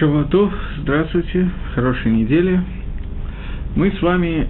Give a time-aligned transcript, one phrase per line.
[0.00, 2.58] Шаватов, здравствуйте, хорошей недели.
[3.76, 4.48] Мы с вами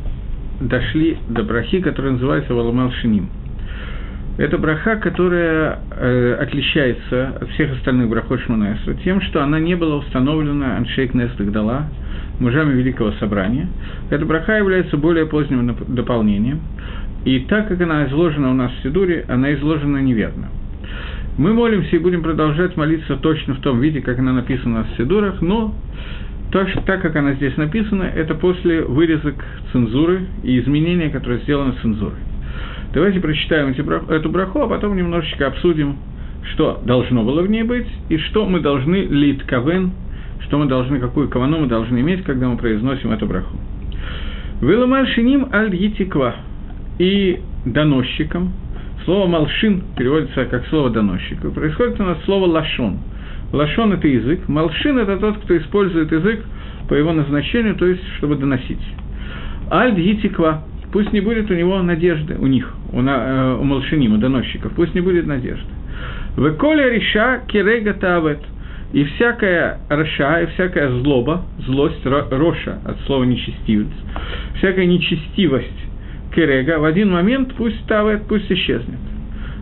[0.61, 3.29] дошли до брахи, которая называется Валамал Шиним.
[4.39, 9.97] Это браха, которая э, отличается от всех остальных брахот Шманесра тем, что она не была
[9.97, 11.89] установлена Аншейк Нест Дала,
[12.39, 13.67] мужами Великого Собрания.
[14.09, 16.61] Эта браха является более поздним дополнением,
[17.25, 20.47] и так как она изложена у нас в Сидуре, она изложена неверно.
[21.39, 25.41] Мы молимся и будем продолжать молиться точно в том виде, как она написана в Сидурах,
[25.41, 25.75] но
[26.53, 29.37] так, так как она здесь написана, это после вырезок
[29.73, 32.19] цензуры и изменения, которые сделаны цензурой.
[32.93, 33.81] Давайте прочитаем эти,
[34.13, 35.97] эту браху, а потом немножечко обсудим,
[36.53, 39.93] что должно было в ней быть, и что мы должны лит кавен,
[40.47, 43.57] что мы должны, какую кавану мы должны иметь, когда мы произносим эту браху.
[44.61, 46.35] Виламаль шиним аль етиква.
[46.99, 48.53] И доносчикам,
[49.05, 51.45] Слово «малшин» переводится как слово «доносчик».
[51.45, 52.99] И происходит у нас слово «лашон».
[53.53, 56.45] Лашон– это язык, малшин– это тот, кто использует язык
[56.89, 58.81] по его назначению, то есть, чтобы доносить.
[59.71, 64.15] Альд Йитиква– пусть не будет у него надежды, у них, у, на, э, у малшиним,
[64.15, 65.69] у доносчиков, пусть не будет надежды.
[66.37, 68.41] Веколя риша кирега тавет–
[68.93, 73.89] и всякая раша, и всякая злоба, злость, роша от слова нечестивец,
[74.57, 75.69] всякая нечестивость
[76.35, 78.99] керега, в один момент пусть тавет, пусть исчезнет.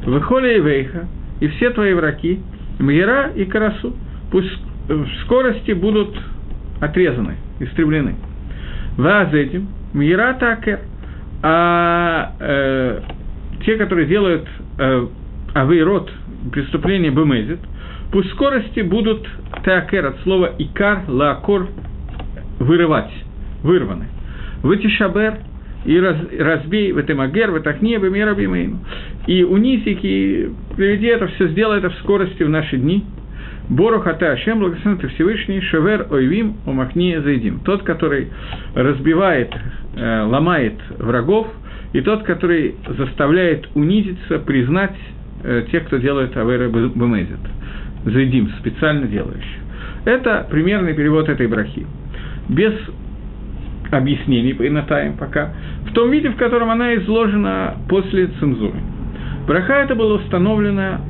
[0.05, 1.07] Выхоли и вейха,
[1.41, 2.41] и все твои враги,
[2.79, 3.95] мгера и карасу,
[4.31, 6.17] пусть в скорости будут
[6.81, 8.15] отрезаны, истреблены.
[8.97, 10.81] Ваз этим, мгера такер,
[11.43, 13.01] а э,
[13.65, 15.07] те, которые делают э,
[15.55, 16.11] авейрот,
[16.53, 17.61] преступление бемезит,
[18.13, 19.27] пусть скорости будут
[19.65, 21.69] такер от слова икар, лакор,
[22.59, 23.13] вырывать,
[23.63, 24.07] вырваны.
[24.63, 25.39] Вытишабер,
[25.85, 28.79] и раз, разбей в этом агер, в этом небе, мира бимейну.
[29.27, 33.05] И унизик, и приведи это все, сделай это в скорости в наши дни.
[33.69, 37.61] Борох Ата Ашем, благословен ты Всевышний, Шевер Ойвим, Умахния Зайдим.
[37.61, 38.29] Тот, который
[38.75, 39.55] разбивает,
[39.95, 41.49] э, ломает врагов,
[41.93, 44.97] и тот, который заставляет унизиться, признать
[45.45, 47.41] э, тех, кто делает Авера Бемезит.
[48.05, 49.59] Зайдим, специально делающий.
[50.07, 51.87] Это примерный перевод этой брахи.
[52.49, 52.73] Без
[53.91, 55.53] объяснений по Инатаем пока,
[55.89, 58.79] в том виде, в котором она изложена после цензуры.
[59.47, 61.01] Браха это было установлено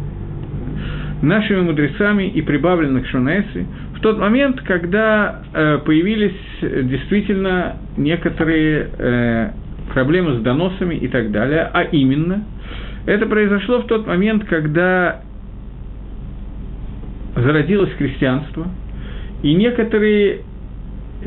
[1.22, 3.66] нашими мудрецами и прибавлено к Шунеси
[3.98, 9.50] в тот момент, когда э, появились действительно некоторые э,
[9.92, 12.44] проблемы с доносами и так далее, а именно,
[13.06, 15.22] это произошло в тот момент, когда
[17.34, 18.68] зародилось христианство,
[19.42, 20.42] и некоторые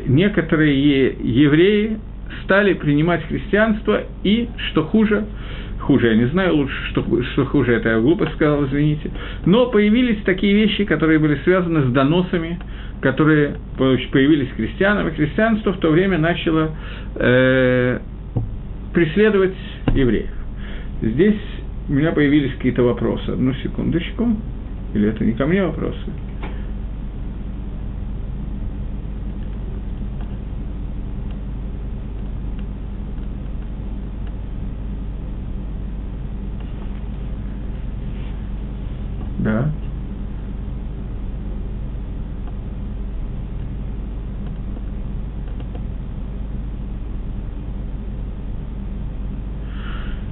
[0.06, 1.98] некоторые евреи
[2.44, 5.24] стали принимать христианство, и, что хуже,
[5.80, 9.10] хуже, я не знаю лучше, что, что хуже, это я глупо сказал, извините,
[9.44, 12.58] но появились такие вещи, которые были связаны с доносами,
[13.00, 16.70] которые появились христианам, и христианство в то время начало
[17.16, 17.98] э,
[18.94, 19.56] преследовать
[19.94, 20.30] евреев.
[21.02, 21.40] Здесь
[21.88, 23.28] у меня появились какие-то вопросы.
[23.30, 24.36] Одну секундочку.
[24.94, 25.98] Или это не ко мне вопросы?
[39.42, 39.68] Да.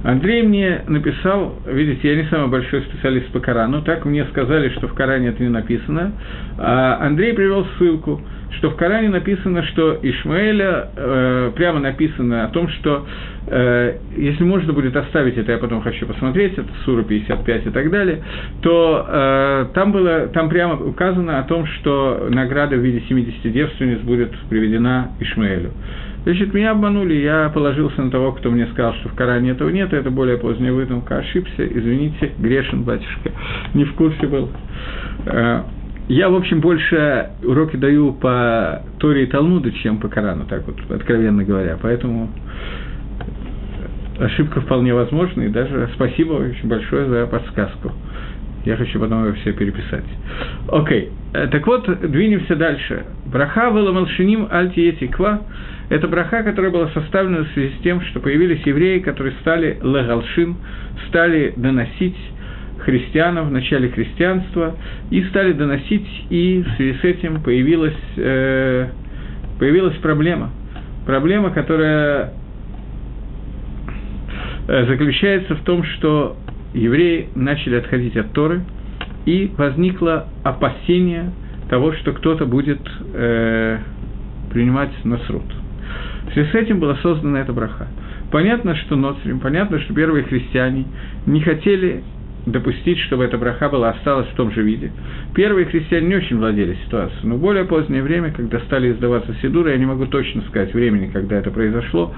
[0.03, 4.87] Андрей мне написал, видите, я не самый большой специалист по Корану, так мне сказали, что
[4.87, 6.13] в Коране это не написано.
[6.57, 8.19] А Андрей привел ссылку,
[8.57, 13.05] что в Коране написано, что Ишмаэля, э, прямо написано о том, что
[13.47, 17.89] э, если можно будет оставить это, я потом хочу посмотреть, это Сура 55 и так
[17.89, 18.23] далее,
[18.61, 23.99] то э, там, было, там прямо указано о том, что награда в виде 70 девственниц
[23.99, 25.71] будет приведена Ишмаэлю.
[26.23, 29.91] Значит, меня обманули, я положился на того, кто мне сказал, что в Коране этого нет,
[29.91, 33.31] это более поздняя выдумка, ошибся, извините, грешен, батюшка,
[33.73, 34.49] не в курсе был.
[36.07, 40.65] Э, я, в общем, больше уроки даю по Торе и Талмуду, чем по Корану, так
[40.67, 41.77] вот, откровенно говоря.
[41.81, 42.29] Поэтому
[44.19, 47.91] ошибка вполне возможна, и даже спасибо очень большое за подсказку.
[48.65, 50.05] Я хочу потом его все переписать.
[50.67, 51.09] Окей.
[51.33, 51.47] Okay.
[51.49, 53.05] Так вот, двинемся дальше.
[53.25, 55.41] Браха была малшиним альтиети ква.
[55.89, 60.55] Это браха, которая была составлена в связи с тем, что появились евреи, которые стали легалшин,
[61.07, 62.17] стали доносить
[62.83, 64.75] христианам в начале христианства
[65.09, 68.87] и стали доносить, и в связи с этим появилась, э,
[69.59, 70.51] появилась проблема.
[71.05, 72.33] Проблема, которая
[74.67, 76.37] э, заключается в том, что
[76.73, 78.61] евреи начали отходить от Торы,
[79.25, 81.31] и возникло опасение,
[81.69, 82.81] того, что кто-то будет
[83.13, 83.77] э,
[84.51, 85.43] принимать насрут.
[86.29, 87.87] В связи с этим была создана эта браха.
[88.31, 90.85] Понятно, что Ноцрим, понятно, что первые христиане
[91.25, 92.03] не хотели
[92.45, 94.91] допустить, чтобы эта браха была осталась в том же виде.
[95.35, 99.71] Первые христиане не очень владели ситуацией, но в более позднее время, когда стали издаваться Сидуры,
[99.71, 102.13] я не могу точно сказать времени, когда это произошло,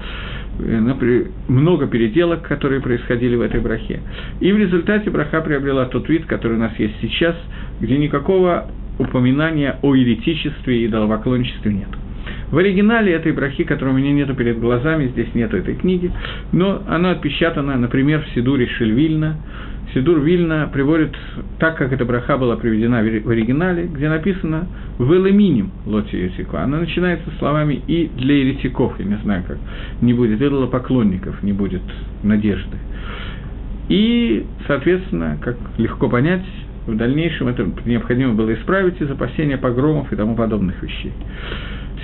[0.58, 4.00] э, много переделок, которые происходили в этой брахе.
[4.40, 7.36] И в результате браха приобрела тот вид, который у нас есть сейчас,
[7.80, 11.88] где никакого упоминания о еретичестве и идолопоклонничестве нет.
[12.50, 16.10] В оригинале этой брахи, которой у меня нету перед глазами, здесь нету этой книги,
[16.52, 19.36] но она отпечатана, например, в Сидуре Шельвильна,
[19.94, 21.16] Сидур Вильна приводит
[21.60, 24.66] так, как эта браха была приведена в оригинале, где написано
[24.98, 26.56] «в элеминим лоти еретику».
[26.56, 29.58] Она начинается словами «и для еретиков», я не знаю как,
[30.00, 31.82] не будет поклонников, не будет
[32.24, 32.76] надежды.
[33.88, 36.44] И, соответственно, как легко понять,
[36.86, 41.12] в дальнейшем это необходимо было исправить из опасения погромов и тому подобных вещей.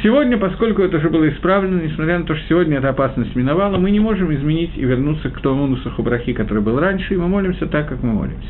[0.03, 3.91] Сегодня, поскольку это уже было исправлено, несмотря на то, что сегодня эта опасность миновала, мы
[3.91, 7.67] не можем изменить и вернуться к тому нусаху брахи, который был раньше, и мы молимся
[7.67, 8.49] так, как мы молимся.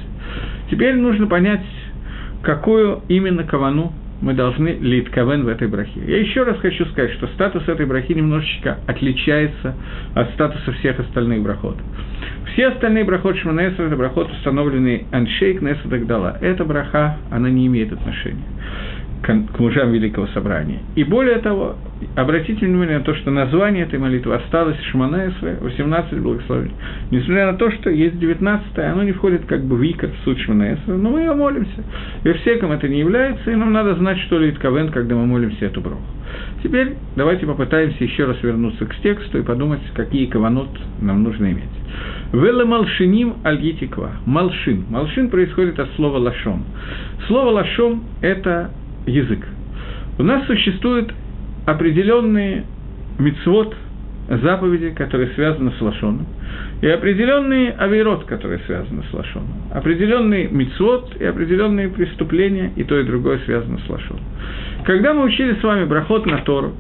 [0.70, 1.64] Теперь нужно понять,
[2.42, 6.00] какую именно кавану мы должны лить кавен в этой брахе.
[6.06, 9.75] Я еще раз хочу сказать, что статус этой брахи немножечко отличается
[10.14, 11.78] от статуса всех остальных брахот.
[12.52, 16.37] Все остальные брахот Шманесра– это брахот, установленный Аншейк, Неса Дагдала.
[16.40, 18.44] Эта браха, она не имеет отношения
[19.22, 20.81] к мужам Великого Собрания.
[20.96, 21.76] И более того,
[22.17, 26.75] обратите внимание на то, что название этой молитвы осталось Шманаэсве, 18 благословений.
[27.11, 30.40] Несмотря на то, что есть 19 оно не входит как бы в икор, в суть
[30.40, 31.84] Шманаэсве, но мы ее молимся.
[32.25, 35.66] И всеком это не является, и нам надо знать, что ли Ковен, когда мы молимся
[35.66, 36.02] эту броху.
[36.62, 40.69] Теперь давайте попытаемся еще раз вернуться к тексту и подумать, какие каванот
[41.00, 41.64] нам нужно иметь.
[42.32, 44.11] Вела малшиним альгитиква.
[44.26, 44.84] Малшин.
[44.88, 46.64] Малшин происходит от слова лашон.
[47.26, 48.70] Слово лашон– это
[49.06, 49.47] язык.
[50.19, 51.12] У нас существуют
[51.67, 52.64] определенные
[53.19, 53.75] мицвод,
[54.29, 56.26] заповеди, которые связаны с лошоном,
[56.82, 59.49] и определенные авирот, которые связаны с лошоном.
[59.73, 64.23] Определенный мицвод и определенные преступления, и то, и другое связано с лошоном.
[64.85, 66.75] Когда мы учили с вами брахот на Тору,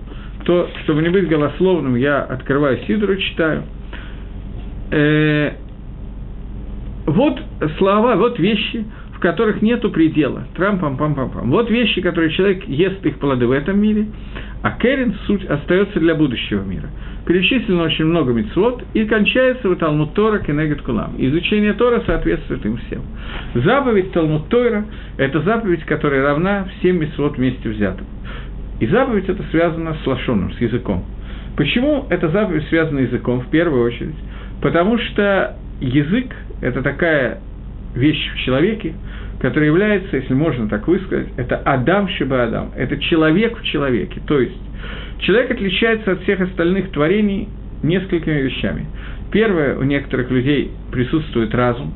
[0.44, 3.64] то, чтобы не быть голословным, я открываю Сидору, читаю.
[4.92, 5.52] Э,
[7.06, 7.40] вот
[7.78, 8.84] слова, вот вещи–
[9.20, 10.46] в которых нету предела.
[10.56, 11.50] Трам-пам-пам-пам-пам.
[11.50, 14.06] Вот вещи, которые человек ест их плоды в этом мире,
[14.62, 16.88] а Керин суть остается для будущего мира.
[17.26, 21.16] Перечислено очень много мецвод и кончается в Талмуд Тора Кенегет Кулам.
[21.18, 23.02] Изучение Тора соответствует им всем.
[23.56, 24.86] Заповедь Талмуд Тора–
[25.18, 28.06] это заповедь, которая равна всем мецвод вместе взятым.
[28.80, 31.04] И заповедь это связана с лошоном, с языком.
[31.58, 34.16] Почему эта заповедь связана с языком в первую очередь?
[34.62, 37.40] Потому что язык– это такая
[37.94, 38.94] вещь в человеке,
[39.40, 44.20] который является, если можно так высказать, это Адам Шиба Адам, это человек в человеке.
[44.26, 44.56] То есть
[45.20, 47.48] человек отличается от всех остальных творений
[47.82, 48.86] несколькими вещами.
[49.32, 51.94] Первое, у некоторых людей присутствует разум,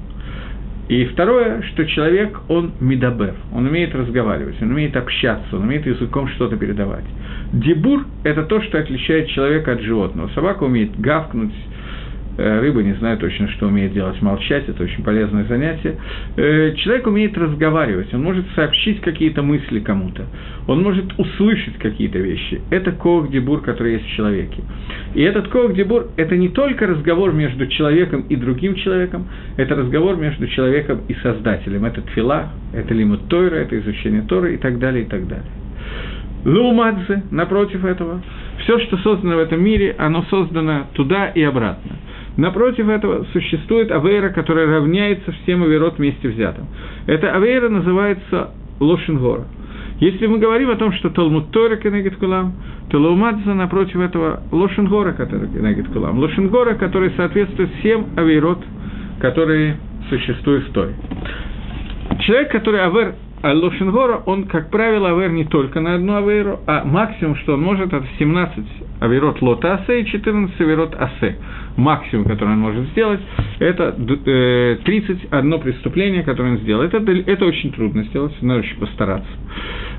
[0.89, 6.29] и второе, что человек, он медабер, он умеет разговаривать, он умеет общаться, он умеет языком
[6.29, 7.05] что-то передавать.
[7.53, 10.29] Дебур– это то, что отличает человека от животного.
[10.35, 11.55] Собака умеет гавкнуть,
[12.37, 15.97] Э, рыба не знаю точно, что умеет делать, молчать, это очень полезное занятие.
[16.37, 20.27] Э, человек умеет разговаривать, он может сообщить какие-то мысли кому-то,
[20.67, 22.61] он может услышать какие-то вещи.
[22.71, 24.63] Это кох дебур, который есть в человеке.
[25.15, 30.17] И этот кох дебур– это не только разговор между человеком и другим человеком, это разговор
[30.17, 31.85] между человеком и Создателем.
[31.85, 35.47] Это тфила, это лимут Тойра, это изучение Торы и так далее, и так далее.
[36.45, 38.21] Лумадзе, напротив этого,
[38.59, 41.93] все, что создано в этом мире, оно создано туда и обратно.
[42.37, 46.67] Напротив этого существует авейра, которая равняется всем аверот вместе взятым.
[47.07, 48.51] Эта авейра называется
[48.81, 49.45] Лошингора.
[50.01, 52.55] Если мы говорим о том, что Талмуд Тора кенегит кулам,
[52.91, 56.19] то Лаумадза напротив этого Лошингора, который кенегит кулам.
[56.19, 58.59] Лошингора, который соответствует всем авейрот,
[59.21, 59.77] которые
[60.09, 60.95] существуют в Торе.
[62.21, 63.15] Человек, который авер
[63.45, 67.61] а Лошингора, он, как правило, авер не только на одну аверу, а максимум, что он
[67.61, 68.65] может, это 17
[69.01, 71.37] аверот лота асе и 14 аверот асе.
[71.77, 73.21] Максимум, который он может сделать,
[73.59, 76.85] это 31 э, преступление, которое он сделал.
[76.85, 79.29] Это, это очень трудно сделать, надо очень постараться.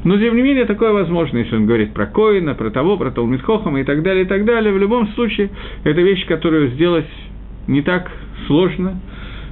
[0.03, 3.79] Но, тем не менее, такое возможно, если он говорит про Коина, про того, про Талмитхохама
[3.79, 4.73] и так далее, и так далее.
[4.73, 5.51] В любом случае,
[5.83, 7.05] это вещь, которую сделать
[7.67, 8.11] не так
[8.47, 8.99] сложно,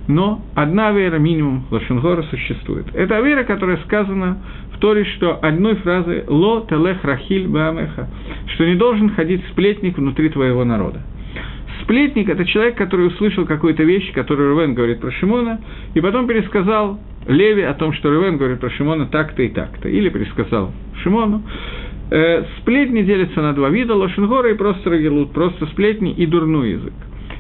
[0.08, 2.88] но одна вера минимум Лошенгора существует.
[2.94, 4.38] Это вера, которая сказана
[4.74, 8.10] в Торе, что одной фразы «Ло телех рахиль баамеха»,
[8.54, 11.02] что не должен ходить сплетник внутри твоего народа.
[11.84, 15.60] Сплетник– это человек, который услышал какую-то вещь, которую Рувен говорит про Шимона,
[15.94, 20.10] и потом пересказал Леви о том, что Рувен говорит про Шимона так-то и так-то, или
[20.10, 21.44] пересказал Шимону.
[22.12, 26.94] Э, сплетни делятся на два вида– лошенгора и просто рагелут, просто сплетни и дурной язык.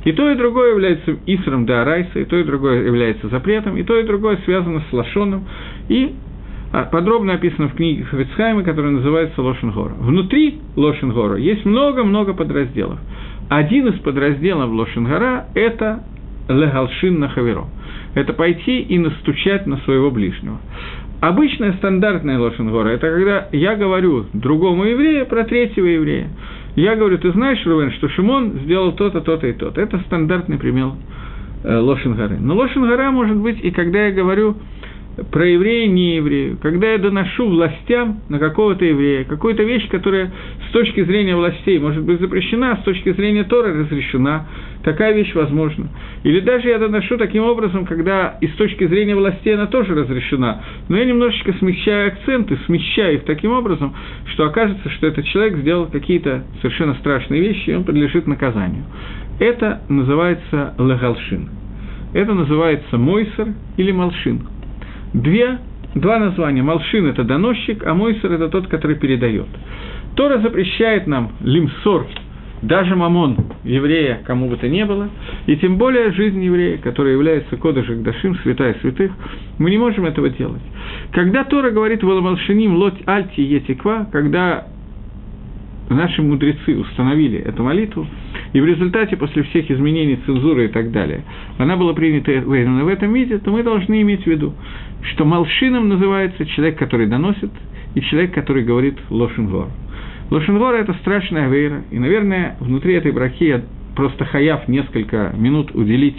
[0.03, 3.83] И то, и другое является Исром да Арайса, и то, и другое является запретом, и
[3.83, 5.45] то, и другое связано с Лошоном,
[5.87, 6.13] и
[6.73, 9.93] а, подробно описано в книге Хафицхайма, которая называется Лошенгора.
[9.99, 12.99] Внутри Лошенгора есть много-много подразделов.
[13.49, 16.03] Один из подразделов Лошенгора– это
[16.49, 17.65] Легалшин на Хаверо.
[18.15, 20.59] Это пойти и настучать на своего ближнего.
[21.21, 26.29] Обычная стандартная Лошенгора– это когда я говорю другому еврею про третьего еврея.
[26.75, 29.79] Я говорю, ты знаешь, Рувен, что Шимон сделал то-то, то-то и то-то.
[29.79, 30.93] Это стандартный пример
[31.63, 32.39] э, Лошенгоры.
[32.39, 34.57] Но Лошенгора может быть и когда я говорю
[35.31, 40.31] про еврея, не еврею, когда я доношу властям на какого-то еврея, какую-то вещь, которая
[40.69, 44.47] с точки зрения властей может быть запрещена, а с точки зрения Тора разрешена,
[44.83, 45.89] такая вещь возможна.
[46.23, 50.63] Или даже я доношу таким образом, когда и с точки зрения властей она тоже разрешена,
[50.89, 53.93] но я немножечко смещаю акценты, смещаю их таким образом,
[54.33, 58.83] что окажется, что этот человек сделал какие-то совершенно страшные вещи, и он подлежит наказанию.
[59.39, 61.49] Это называется легалшин.
[62.13, 64.47] Это называется мойсер или малшин–
[65.13, 65.59] две,
[65.95, 66.61] два названия.
[66.61, 69.47] Малшин– это доносчик, а Мойсер– это тот, который передает.
[70.15, 72.07] Тора запрещает нам лимсор,
[72.61, 75.09] даже мамон еврея, кому бы то ни было,
[75.47, 79.11] и тем более жизнь еврея, которая является кодышек дашим, святая святых,
[79.57, 80.61] мы не можем этого делать.
[81.11, 84.67] Когда Тора говорит «Валамалшиним лоть альти етиква», когда
[85.93, 88.07] наши мудрецы установили эту молитву,
[88.53, 91.23] и в результате, после всех изменений цензуры и так далее,
[91.57, 94.53] она была принята в этом виде, то мы должны иметь в виду,
[95.11, 97.51] что малшином называется человек, который доносит,
[97.95, 99.67] и человек, который говорит лошенгор.
[100.29, 103.61] Лошенгор– это страшная вейра, и, наверное, внутри этой брахи я
[103.95, 106.17] просто хаяв несколько минут уделить,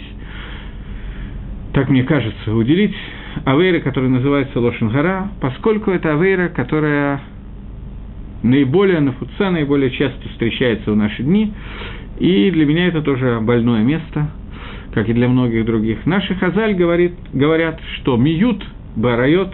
[1.73, 2.95] так мне кажется, уделить
[3.43, 7.21] авейра, которая называется Лошенгора, поскольку это авейра, которая
[8.45, 11.51] наиболее нафуца, наиболее часто встречается в наши дни,
[12.19, 14.29] и для меня это тоже больное место,
[14.93, 16.05] как и для многих других.
[16.05, 18.63] Наши хазаль говорит, говорят, что миют,
[18.95, 19.53] барайот,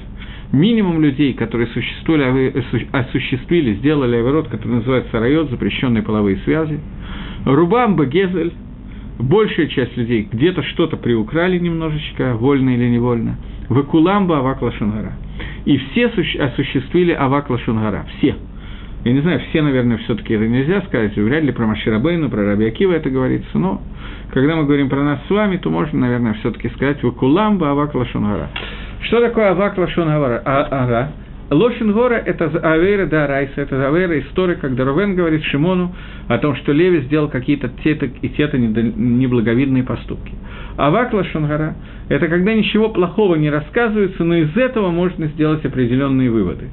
[0.51, 2.53] минимум людей, которые существовали,
[2.91, 6.79] осуществили, сделали аверот, который называется райот, запрещенные половые связи,
[7.45, 8.53] рубам багезель,
[9.17, 13.37] большая часть людей где-то что-то приукрали немножечко, вольно или невольно,
[13.69, 15.13] вакуламба авак лашунгара.
[15.63, 18.35] И все осуществили авак лашунгара, все–
[19.03, 22.67] я не знаю, все, наверное, все-таки это нельзя сказать, вряд ли про Маширабейну, про Раби
[22.67, 23.81] Акива это говорится, но
[24.31, 28.49] когда мы говорим про нас с вами, то можно, наверное, все-таки сказать «Вакуламба Авак Лашонгара».
[29.01, 30.41] Что такое Авак Лашонгара?
[30.45, 31.11] А, ага.
[31.51, 35.93] Лошингора– это Авейра да Райса, это Авейра история, когда Ровен говорит Шимону
[36.29, 40.33] о том, что Леви сделал какие-то те-то и те-то неблаговидные поступки.
[40.77, 41.75] Авак Лошингора–
[42.09, 46.69] это когда ничего плохого не рассказывается, но из этого можно сделать определенные выводы.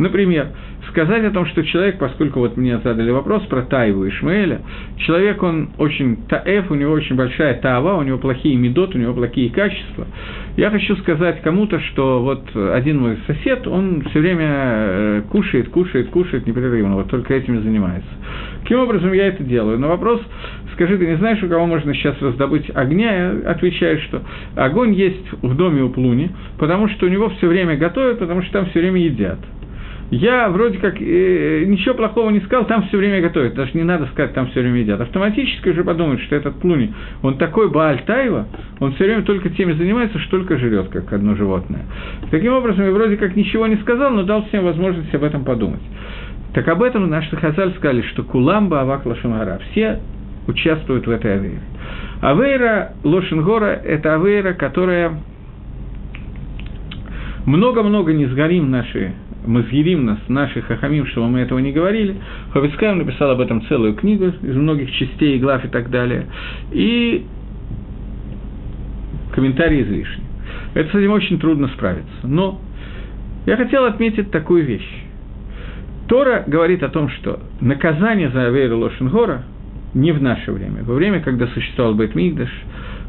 [0.00, 0.48] Например,
[0.88, 4.62] сказать о том, что человек, поскольку вот мне задали вопрос про Таеву и Ишмаэля,
[4.96, 9.12] человек, он очень таэф, у него очень большая таава, у него плохие медот, у него
[9.12, 10.06] плохие качества.
[10.56, 16.08] Я хочу сказать кому-то, что вот один мой сосед, он все время э, кушает, кушает,
[16.08, 18.08] кушает непрерывно, вот только этим и занимается.
[18.62, 19.78] Каким образом я это делаю?
[19.78, 20.22] На вопрос,
[20.72, 23.14] скажи, ты не знаешь, у кого можно сейчас раздобыть огня?
[23.42, 24.22] Я отвечаю, что
[24.56, 28.52] огонь есть в доме у Плуни, потому что у него все время готовят, потому что
[28.52, 29.38] там все время едят
[30.10, 33.54] я вроде как э, ничего плохого не сказал, там все время готовят.
[33.54, 35.00] Даже не надо сказать, там все время едят.
[35.00, 38.48] Автоматически уже подумают, что этот Плуни, он такой Бааль Таева,
[38.80, 41.82] он все время только теми занимается, что только жрет, как одно животное.
[42.30, 45.82] Таким образом, я вроде как ничего не сказал, но дал всем возможность об этом подумать.
[46.54, 49.60] Так об этом наши Хазаль сказали, что Куламба Авак Лошангара.
[49.70, 50.00] Все
[50.48, 51.60] участвуют в этой авейре.
[52.20, 55.20] Авейра Лошенгора– это авейра, которая
[57.46, 59.14] много-много не сгорим наши
[59.46, 62.16] Мазгирим нас, наших хахамим, чтобы мы этого не говорили.
[62.52, 66.26] Ховицкаем написал об этом целую книгу из многих частей, глав и так далее.
[66.72, 67.24] И
[69.32, 70.24] комментарии излишни.
[70.74, 72.12] Это с этим очень трудно справиться.
[72.22, 72.60] Но
[73.46, 75.04] я хотел отметить такую вещь.
[76.08, 79.44] Тора говорит о том, что наказание за Авейру Лошенгора
[79.94, 80.82] не в наше время.
[80.82, 82.50] Во время, когда существовал Бейтмигдаш,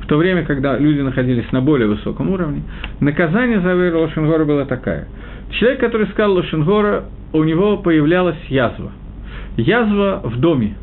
[0.01, 2.63] в то время, когда люди находились на более высоком уровне,
[3.00, 5.07] наказание за Авейру Лошенгора было такое–
[5.51, 8.91] Человек, который сказал Лошенгора, у него появлялась язва.
[9.58, 10.75] Язва в доме.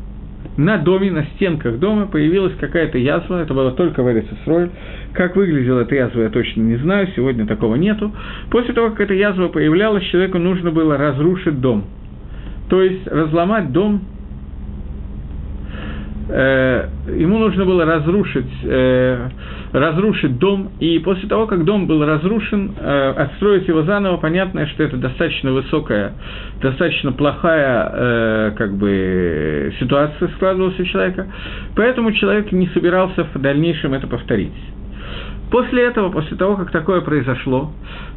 [0.57, 4.69] На доме, на стенках дома появилась какая-то язва, это было только в Эрицесроль.
[5.13, 8.11] Как выглядела эта язва, я точно не знаю, сегодня такого нету.
[8.51, 11.85] После того, как эта язва появлялась, человеку нужно было разрушить дом.
[12.69, 14.01] То есть разломать дом
[16.29, 19.29] э, ему нужно было разрушить, э,
[19.73, 24.83] разрушить дом, и после того, как дом был разрушен, э, отстроить его заново, понятно, что
[24.83, 26.13] это достаточно высокая,
[26.61, 31.27] достаточно плохая э, как бы, ситуация складывалась у человека,
[31.75, 34.53] поэтому человек не собирался в дальнейшем это повторить.
[35.51, 37.71] После этого, после того, как такое произошло,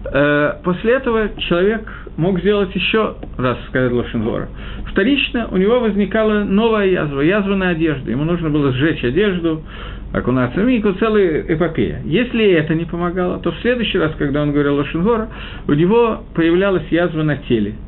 [0.05, 1.83] э, после этого человек
[2.17, 4.49] мог сделать еще раз, сказать Лошенгора.
[4.91, 8.11] Вторично у него возникала новая язва, язва на одежду.
[8.11, 9.63] Ему нужно было сжечь одежду,
[10.13, 12.03] окунаться в мику, целая эпопея.
[12.05, 15.29] Если это не помогало, то в следующий раз, когда он говорил Лошенгора,
[15.67, 17.75] у него появлялась язва на теле–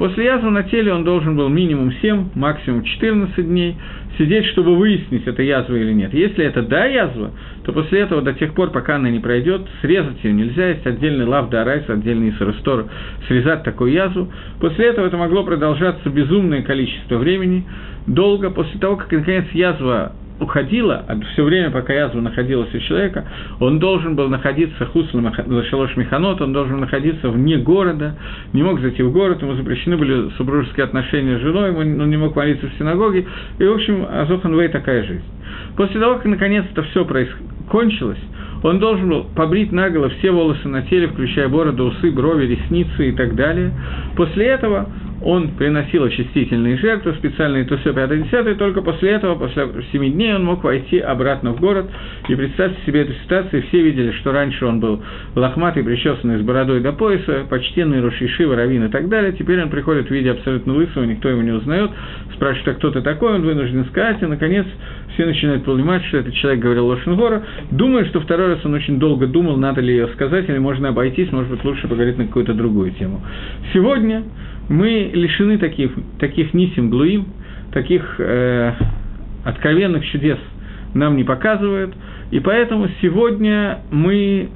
[0.00, 3.76] После язвы на теле он должен был минимум 7, максимум 14 дней
[4.16, 6.14] сидеть, чтобы выяснить, это язва или нет.
[6.14, 7.32] Если это да язва,
[7.64, 11.26] то после этого до тех пор, пока она не пройдет, срезать ее нельзя, есть отдельный
[11.26, 12.86] лав дарайс, отдельный сарастор,
[13.28, 14.32] срезать такую язву.
[14.58, 17.66] После этого это могло продолжаться безумное количество времени,
[18.06, 23.26] долго, после того, как, наконец, язва уходила, а все время, пока язва находилась у человека,
[23.60, 25.32] он должен был находиться хуслом
[25.64, 28.16] шалош механот, он должен находиться вне города,
[28.52, 32.34] не мог зайти в город, ему запрещены были супружеские отношения с женой, он не мог
[32.34, 33.26] молиться в синагоге,
[33.58, 35.24] и, в общем, Азохан Вей такая жизнь.
[35.76, 37.28] После того, как наконец это все проис...
[37.68, 38.18] кончилось,
[38.62, 43.12] он должен был побрить наголо все волосы на теле, включая бороду, усы, брови, ресницы и
[43.12, 43.72] так далее.
[44.16, 44.88] После этого
[45.22, 50.44] он приносил очистительные жертвы, специальные тусы 5 10 только после этого, после 7 дней, он
[50.44, 51.86] мог войти обратно в город.
[52.28, 55.02] И представьте себе эту ситуацию, все видели, что раньше он был
[55.34, 59.32] лохматый, причесанный с бородой до пояса, почтенный Рушиши, Равин и так далее.
[59.32, 61.90] Теперь он приходит в виде абсолютно лысого, никто его не узнает,
[62.34, 64.66] спрашивает, а кто ты такой, он вынужден сказать, и, наконец,
[65.14, 67.42] все начинают понимать, что этот человек говорил Лошенгора.
[67.70, 71.32] Думаю, что второй раз он очень долго думал, надо ли ее сказать, или можно обойтись,
[71.32, 73.22] может быть, лучше поговорить на какую-то другую тему.
[73.72, 74.24] Сегодня
[74.68, 77.26] мы лишены таких, таких нисим глуим,
[77.72, 78.72] таких э,
[79.44, 80.38] откровенных чудес
[80.94, 81.94] нам не показывают,
[82.30, 84.48] и поэтому сегодня мы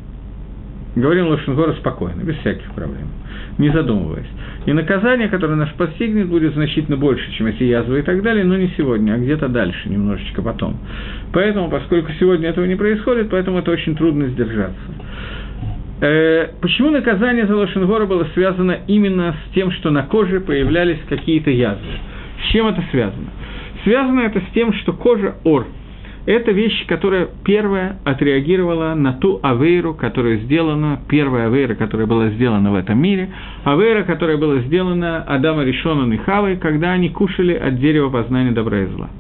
[0.96, 3.08] говорим Лошенгора спокойно, без всяких проблем,
[3.58, 4.26] не задумываясь.
[4.66, 8.56] И наказание, которое нас постигнет, будет значительно больше, чем эти язвы и так далее, но
[8.56, 10.78] не сегодня, а где-то дальше, немножечко потом.
[11.32, 14.80] Поэтому, поскольку сегодня этого не происходит, поэтому это очень трудно сдержаться.
[16.00, 21.50] Э, почему наказание за Лошенгора было связано именно с тем, что на коже появлялись какие-то
[21.50, 21.84] язвы?
[22.42, 23.30] С чем это связано?
[23.84, 25.66] Связано это с тем, что кожа ор–
[26.26, 32.72] это вещь, которая первая отреагировала на ту авейру, которая сделана, первая авейра, которая была сделана
[32.72, 33.30] в этом мире,
[33.64, 38.80] авейра, которая была сделана Адама Ришоном и Хавой, когда они кушали от дерева познания добра
[38.80, 39.10] и зла.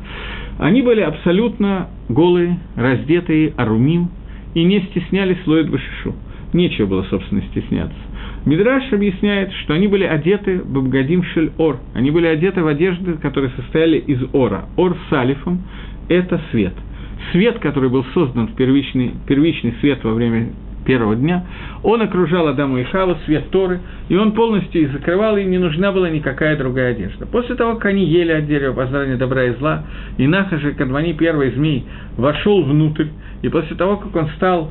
[0.58, 4.10] Они были абсолютно голые, раздетые, арумим,
[4.54, 6.14] и не стеснялись лоид башишу
[6.54, 7.98] нечего было, собственно, стесняться.
[8.46, 11.78] Мидраш объясняет, что они были одеты в Бабгадим Шель Ор.
[11.94, 14.66] Они были одеты в одежды, которые состояли из ора.
[14.76, 15.62] Ор с алифом–
[16.08, 16.74] это свет.
[17.32, 20.50] Свет, который был создан первичный, первичный свет во время
[20.84, 21.44] первого дня,
[21.82, 25.92] он окружал Адаму и Хаву, свет Торы, и он полностью их закрывал, им не нужна
[25.92, 27.26] была никакая другая одежда.
[27.26, 29.84] После того, как они ели от дерева познания добра и зла,
[30.18, 31.84] и Нахажи Кадвани, первый змей,
[32.16, 33.06] вошел внутрь,
[33.42, 34.70] и после того, как он стал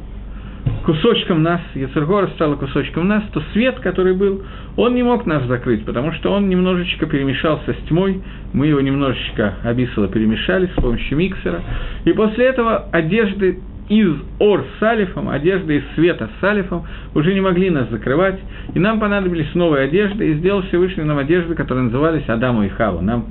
[0.85, 4.43] кусочком нас, Яцергора стала кусочком нас, то свет, который был,
[4.75, 8.21] он не мог нас закрыть, потому что он немножечко перемешался с тьмой,
[8.53, 11.61] мы его немножечко обисало перемешали с помощью миксера,
[12.05, 17.41] и после этого одежды из ор с алифом, одежды из света с алифом уже не
[17.41, 18.39] могли нас закрывать,
[18.73, 23.01] и нам понадобились новые одежды, и сделал Всевышний нам одежды, которые назывались Адаму и Хава.
[23.01, 23.25] Нам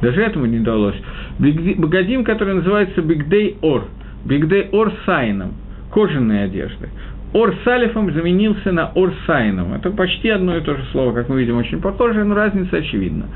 [0.00, 0.96] даже этому не удалось.
[1.38, 3.86] Богодим, который называется Бигдей Ор,
[4.24, 5.54] Бигдей Ор Сайном–
[5.92, 6.88] кожаные одежды.
[7.34, 9.74] Ор салифом заменился на ор сайном.
[9.74, 13.26] Это почти одно и то же слово, как мы видим, очень похоже, но разница очевидна.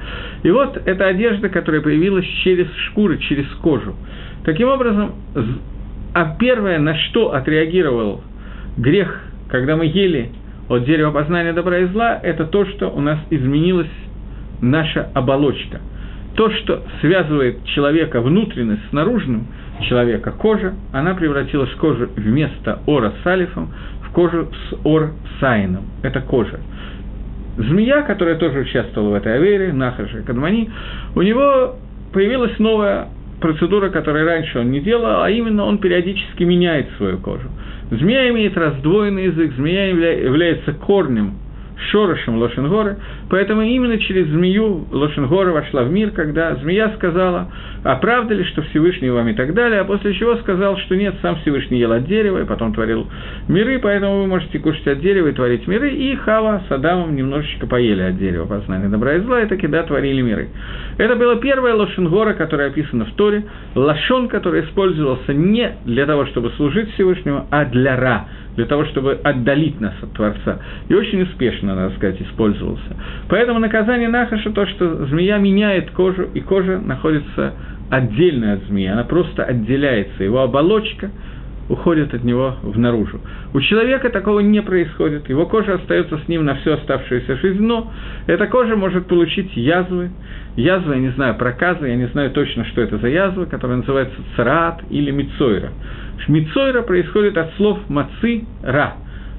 [0.43, 3.95] И вот эта одежда, которая появилась через шкуры, через кожу.
[4.45, 5.13] Таким образом,
[6.15, 8.23] а первое, на что отреагировал
[8.79, 10.31] грех, когда мы ели
[10.69, 13.91] от дерева познания добра и зла, это то, что у нас изменилась
[14.63, 15.81] наша оболочка.
[16.35, 19.47] То, что связывает человека внутренность с наружным–
[19.83, 25.85] человека кожа, она превратилась в кожу вместо ора с алифом в кожу с ор сайном.
[26.03, 26.61] Это кожа.
[27.57, 30.71] Змея, которая тоже участвовала в этой авере, Нахаша Кадмани,
[31.15, 31.77] у него
[32.13, 33.09] появилась новая
[33.41, 37.49] процедура, которую раньше он не делал, а именно он периодически меняет свою кожу.
[37.91, 41.35] Змея имеет раздвоенный язык, змея является корнем
[41.91, 42.97] шорошем Лошенгоры,
[43.31, 47.51] поэтому именно через змею Лошенгора вошла в мир, когда змея сказала,
[47.85, 51.15] а правда ли, что Всевышний вам и так далее, а после чего сказал, что нет,
[51.23, 53.09] сам Всевышний ел от дерева, и потом творил
[53.49, 57.67] миры, поэтому вы можете кушать от дерева и творить миры, и Хава с Адамом немножечко
[57.67, 60.49] поели от дерева познания добра и зла, и таки, да, творили миры.
[60.99, 66.51] Это было первое Лошенгора, которое описано в Торе, лошон, который использовался не для того, чтобы
[66.57, 70.59] служить Всевышнему, а для Ра, для того, чтобы отдалить нас от Творца.
[70.89, 72.97] И очень успешно, надо сказать, использовался.
[73.29, 77.55] Поэтому наказание Нахаша то, что змея меняет кожу, и кожа находится
[77.91, 80.25] отдельно от змеи, она просто отделяется.
[80.25, 81.11] Его оболочка–
[81.69, 83.21] уходит от него в наружу.
[83.55, 87.93] У человека такого не происходит, его кожа остается с ним на всю оставшуюся жизнь, но
[88.27, 90.11] эта кожа может получить язвы,
[90.57, 94.17] язвы, я не знаю, проказы, я не знаю точно, что это за язвы, которая называется
[94.37, 95.71] цараат или мицойра.
[96.29, 98.95] Мицойра происходит от слов мацы ра.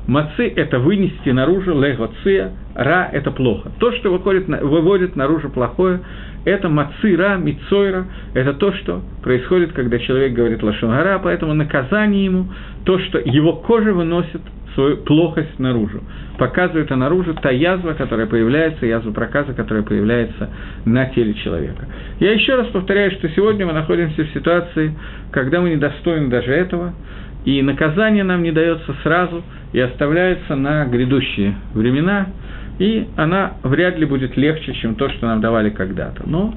[0.08, 3.72] Мацы– это вынести наружу, легоция, ра– это плохо.
[3.80, 6.02] То, что выходит, выводит наружу плохое,
[6.46, 12.48] это мацира, мицойра, это то, что происходит, когда человек говорит лошонгара, поэтому наказание ему
[12.84, 14.42] то, что его кожа выносит
[14.74, 16.02] свою плохость наружу,
[16.38, 20.50] показывает наружу та язва, которая появляется, язва проказа, которая появляется
[20.84, 21.88] на теле человека.
[22.20, 24.96] Я еще раз повторяю, что сегодня мы находимся в ситуации,
[25.32, 26.94] когда мы недостойны даже этого,
[27.46, 32.28] и наказание нам не дается сразу и оставляется на грядущие времена–
[32.80, 36.24] и она вряд ли будет легче, чем то, что нам давали когда-то.
[36.26, 36.54] Но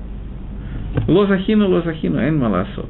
[1.06, 2.88] лозахину, лозахину, эн маласот.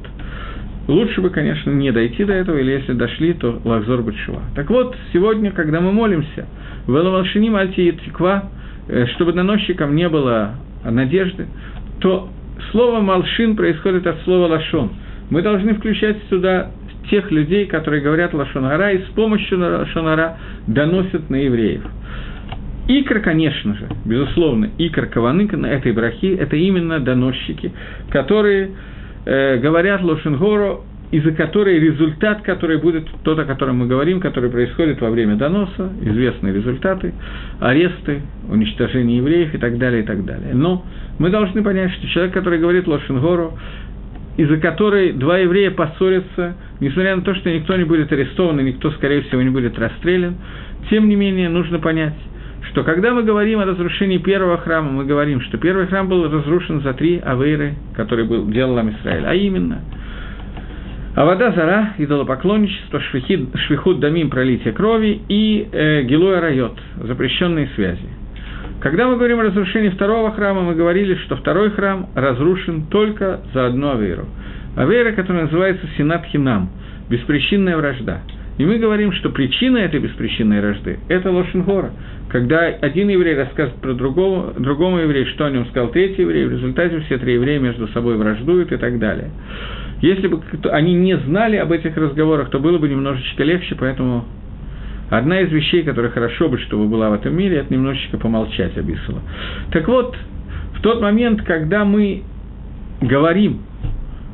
[0.87, 4.41] Лучше бы, конечно, не дойти до этого, или если дошли, то лахзор бачува.
[4.55, 6.47] Так вот, сегодня, когда мы молимся,
[6.85, 8.45] в Эламалшини Мальти Тиква,
[8.87, 11.47] э, чтобы доносчикам не было надежды,
[11.99, 12.29] то
[12.71, 14.91] слово «малшин» происходит от слова «лашон».
[15.29, 16.71] Мы должны включать сюда
[17.09, 21.81] тех людей, которые говорят лашонара, и с помощью лашонара доносят на евреев.
[22.87, 27.73] Икр, конечно же, безусловно, икр каваны на этой брахи– это именно доносчики,
[28.09, 28.71] которые
[29.25, 34.99] э, говорят Лошенгору, из-за которой результат, который будет тот, о котором мы говорим, который происходит
[34.99, 37.13] во время доноса, известные результаты,
[37.59, 40.53] аресты, уничтожение евреев и так далее, и так далее.
[40.53, 40.85] Но
[41.17, 43.57] мы должны понять, что человек, который говорит Лошенгору,
[44.37, 48.91] из-за которой два еврея поссорятся, несмотря на то, что никто не будет арестован и никто,
[48.91, 50.35] скорее всего, не будет расстрелян,
[50.89, 52.13] тем не менее нужно понять,
[52.69, 56.81] что когда мы говорим о разрушении первого храма, мы говорим, что первый храм был разрушен
[56.81, 59.81] за три авейры, которые был, делал Израиль, а именно
[61.17, 68.07] а вода зара, идолопоклонничество, швихид, швихут дамим, пролитие крови и э, гилуя райот, запрещенные связи.
[68.79, 73.67] Когда мы говорим о разрушении второго храма, мы говорили, что второй храм разрушен только за
[73.67, 74.25] одну авейру.
[74.75, 76.69] Авейра, которая называется Синат Хинам,
[77.09, 78.21] беспричинная вражда–
[78.57, 81.91] и мы говорим, что причина этой беспричинной рожды– это Лошенгора.
[82.29, 86.51] Когда один еврей рассказывает про другого, другому еврею, что о нем сказал третий еврей, в
[86.51, 89.29] результате все три еврея между собой враждуют и так далее.
[90.01, 94.25] Если бы они не знали об этих разговорах, то было бы немножечко легче, поэтому
[95.09, 98.89] одна из вещей, которая хорошо бы, чтобы была в этом мире, это немножечко помолчать об
[98.89, 99.21] Исула.
[99.71, 100.15] Так вот,
[100.75, 102.23] в тот момент, когда мы
[103.01, 103.61] говорим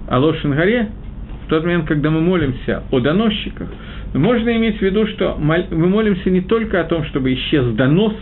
[0.08, 0.90] о Лошенгаре,
[1.46, 3.70] в тот момент, когда мы молимся о доносчиках–
[4.20, 8.14] можно иметь в виду, что мы молимся не только о том, чтобы исчез донос,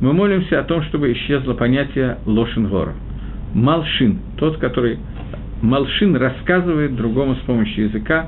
[0.00, 2.94] мы молимся о том, чтобы исчезло понятие лошенгора.
[3.54, 4.98] Малшин, тот, который
[5.62, 8.26] Малшин рассказывает другому с помощью языка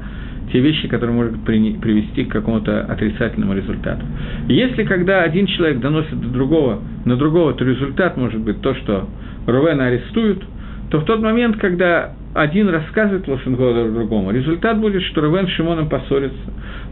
[0.53, 4.05] те вещи, которые могут привести к какому-то отрицательному результату.
[4.49, 9.09] если когда один человек доносит до другого, на другого, то результат может быть то, что
[9.47, 10.43] Рувена арестуют,
[10.91, 15.89] то в тот момент, когда один рассказывает Лошенгода другому, результат будет, что Рувен с Шимоном
[15.89, 16.39] поссорится.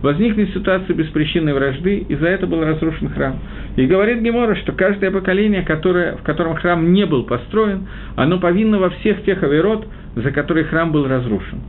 [0.02, 3.38] Возникнет ситуация беспричинной вражды, и за это был разрушен храм.
[3.76, 8.78] И говорит Гемора, что каждое поколение, которое, в котором храм не был построен, оно повинно
[8.78, 11.60] во всех тех авирот, за которые храм был разрушен.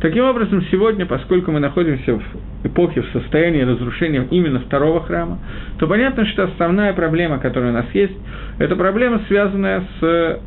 [0.00, 5.38] Таким образом, сегодня, поскольку мы находимся в эпохе, в состоянии разрушения именно второго храма,
[5.78, 8.12] то понятно, что основная проблема, которая у нас есть,
[8.58, 10.40] это проблема, связанная с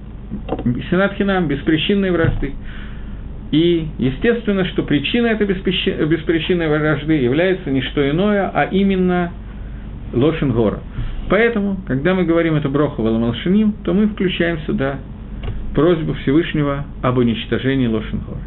[0.92, 2.54] Сенатхинам, беспричинной вражды.
[3.52, 9.32] И естественно, что причина этой беспричинной вражды является не что иное, а именно
[10.14, 10.80] Лошенгора.
[11.30, 15.00] Поэтому, когда мы говорим это Броху Валамалшиним, то мы включаем сюда
[15.74, 18.40] просьбу Всевышнего об уничтожении Лошенгора.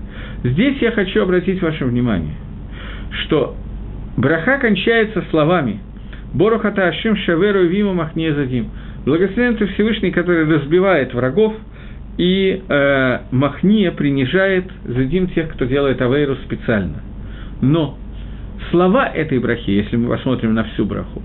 [0.44, 2.34] Здесь я хочу обратить ваше внимание,
[3.24, 3.56] что
[4.16, 5.80] браха кончается словами
[6.32, 8.70] «Борохата Ашим Шаверу Виму Махнезадим»
[9.04, 11.54] Благословен ты Всевышний, который разбивает врагов–
[12.18, 17.02] и э, Махния принижает задим тех, кто делает авейру специально.
[17.60, 17.96] Но
[18.70, 21.22] слова этой брахи, если мы посмотрим на всю браху,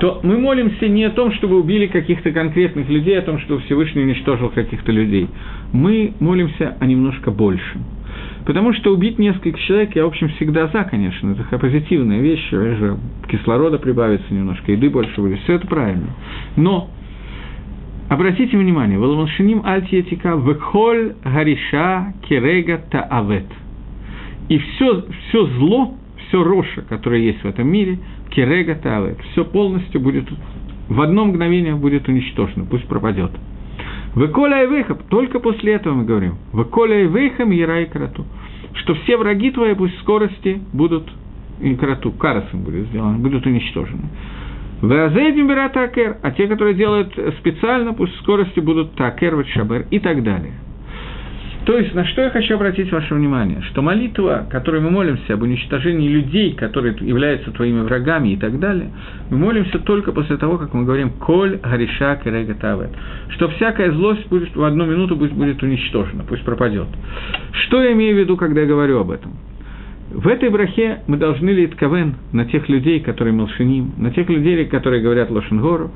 [0.00, 3.58] то мы молимся не о том, чтобы убили каких-то конкретных людей, а о том, что
[3.60, 5.28] Всевышний уничтожил каких-то людей.
[5.72, 7.84] Мы молимся о немножко большем.
[8.44, 12.98] Потому что убить несколько человек, я, в общем, всегда за, конечно, это позитивная вещь, же
[13.28, 16.08] кислорода прибавится немножко, еды больше будет, все это правильно.
[16.56, 16.90] Но
[18.08, 23.46] Обратите внимание, Валамалшиним альтиетика векхоль гариша керега таавет.
[24.50, 25.94] И все, все зло,
[26.28, 27.98] все роша, которое есть в этом мире,
[28.30, 30.26] керега таавет, все полностью будет,
[30.88, 33.30] в одно мгновение будет уничтожено, пусть пропадет.
[34.14, 36.36] Веколя и выхаб, только после этого мы говорим.
[36.52, 38.24] Веколя и выхам яра и крату.
[38.74, 41.08] Что все враги твои пусть скорости будут,
[41.60, 44.02] и крату, карасом будет сделано, будут уничтожены.
[44.82, 50.22] Веазейдим бера такер, а те, которые делают специально, пусть скорости будут такер, шабер и так
[50.22, 50.52] далее.
[51.64, 55.42] То есть, на что я хочу обратить ваше внимание, что молитва, которой мы молимся об
[55.42, 58.90] уничтожении людей, которые являются твоими врагами и так далее,
[59.30, 62.90] мы молимся только после того, как мы говорим «Коль Хариша Керега Тавет»,
[63.30, 66.88] что всякая злость будет в одну минуту пусть будет уничтожена, пусть пропадет.
[67.66, 69.32] Что я имею в виду, когда я говорю об этом?
[70.10, 74.64] В этой брахе мы должны лить кавен на тех людей, которые молшиним, на тех людей,
[74.66, 75.90] которые говорят лошенгору,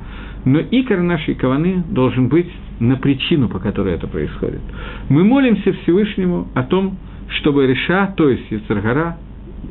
[0.45, 2.49] но икор нашей каваны должен быть
[2.79, 4.61] на причину, по которой это происходит.
[5.09, 6.97] Мы молимся Всевышнему о том,
[7.39, 9.17] чтобы Реша, то есть Яцергара,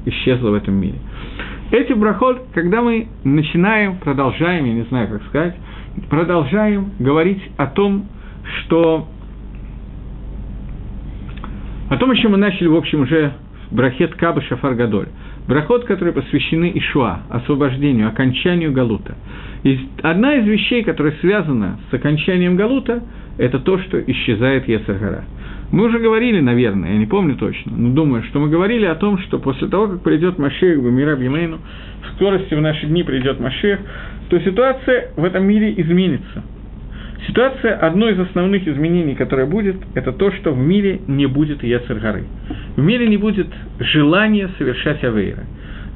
[0.05, 0.99] исчезла в этом мире.
[1.71, 5.57] Эти брахот, когда мы начинаем, продолжаем, я не знаю, как сказать,
[6.09, 8.07] продолжаем говорить о том,
[8.61, 9.09] что
[11.91, 13.33] о том, о чем мы начали, в общем, уже
[13.71, 15.09] брахет Каба Шафар Гадоль.
[15.47, 19.15] Брахот, которые посвящены Ишуа, освобождению, окончанию Галута.
[19.65, 23.03] И одна из вещей, которая связана с окончанием Галута,
[23.39, 25.25] это то, что исчезает Ецаргара.
[25.71, 29.19] Мы уже говорили, наверное, я не помню точно, но думаю, что мы говорили о том,
[29.19, 31.59] что после того, как придет Машех Бамира Бимейну,
[32.03, 33.81] в скорости в наши дни придет Машех,
[34.31, 36.43] то ситуация в этом мире изменится–
[37.27, 42.25] Ситуация, одно из основных изменений, которое будет, это то, что в мире не будет Ецергары.
[42.77, 43.49] В мире не будет
[43.81, 45.45] желания совершать Авейра.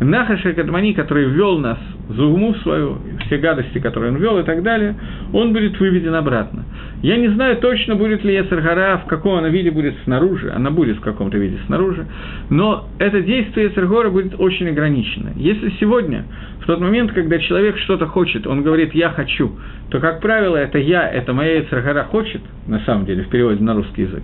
[0.05, 4.63] Нахаша Кадмани, который ввел нас за уму свою, все гадости, которые он вел и так
[4.63, 4.95] далее,
[5.33, 6.65] он будет выведен обратно.
[7.03, 10.99] Я не знаю точно, будет ли Ецергара, в каком она виде будет снаружи, она будет
[10.99, 12.07] в каком-то виде снаружи,
[12.49, 15.33] но это действие Ецергора будет очень ограничено.
[15.35, 16.25] Если сегодня,
[16.61, 19.51] в тот момент, когда человек что-то хочет, он говорит «я хочу»,
[19.91, 23.75] то, как правило, это «я», это моя Ецергора хочет, на самом деле, в переводе на
[23.75, 24.23] русский язык,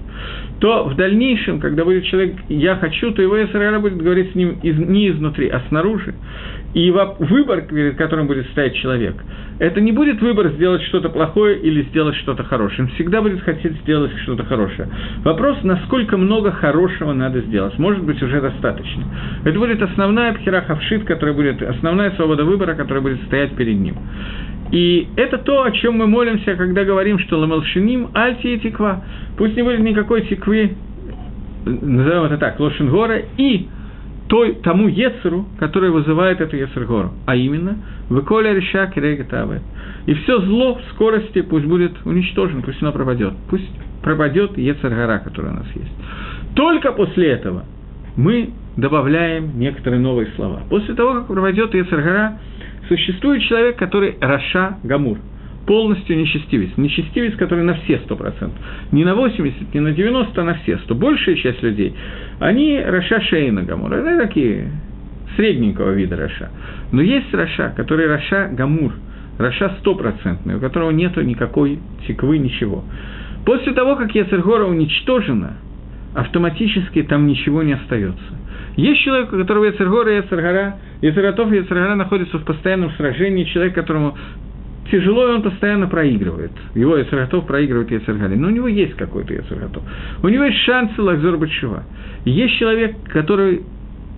[0.60, 4.58] то в дальнейшем, когда будет человек «я хочу», то его Ецергора будет говорить с ним
[4.62, 6.14] из, не изнутри, а снаружи.
[6.74, 9.16] И выбор, перед которым будет стоять человек,
[9.58, 12.82] это не будет выбор сделать что-то плохое или сделать что-то хорошее.
[12.82, 14.88] Он всегда будет хотеть сделать что-то хорошее.
[15.24, 17.78] Вопрос, насколько много хорошего надо сделать.
[17.78, 19.02] Может быть, уже достаточно.
[19.44, 23.96] Это будет основная пхерахавшит, которая будет, основная свобода выбора, которая будет стоять перед ним.
[24.70, 29.02] И это то, о чем мы молимся, когда говорим, что ламалшиним альти и тиква.
[29.38, 30.76] Пусть не будет никакой тиквы,
[31.64, 33.68] назовем это так, лошенгора, и
[34.28, 39.60] той, тому Ецеру, который вызывает эту Ецергору, а именно «Выколя реша кирегатавы».
[40.06, 43.32] И все зло в скорости пусть будет уничтожено, пусть оно пропадет.
[43.48, 43.68] Пусть
[44.02, 45.92] пропадет Ецергора, который у нас есть.
[46.54, 47.64] Только после этого
[48.16, 50.60] мы добавляем некоторые новые слова.
[50.68, 52.38] После того, как пропадет Ецергора,
[52.88, 55.18] существует человек, который Раша Гамур–
[55.68, 56.70] полностью нечестивец.
[56.78, 58.58] Нечестивец, который на все сто процентов.
[58.90, 60.94] Не на 80, не на 90, а на все сто.
[60.94, 61.94] Большая часть людей,
[62.40, 63.92] они רשע שאינו גמור.
[63.92, 64.72] Это такие
[65.36, 66.48] средненького вида רשע.
[66.90, 68.94] Но есть רשע, который רשע גמור.
[69.36, 72.82] רשע стопроцентный, у которого нет никакой тиквы, ничего.
[73.44, 75.58] После того, как יצר הרע уничтожена,
[76.14, 78.24] автоматически там ничего не остается.
[78.76, 83.74] Есть человек, у которого Яцергора и Яцергора, Яцерготов и Яцергора находятся в постоянном сражении, человек,
[83.74, 84.16] которому
[84.90, 86.52] тяжело, и он постоянно проигрывает.
[86.74, 88.34] Его יצר הטוב проигрывает יצר הרע.
[88.34, 89.82] Но у него есть какой-то יצר הטוב.
[90.22, 91.84] У него есть шансы Лакзор Батшева.
[92.24, 93.62] Есть человек, который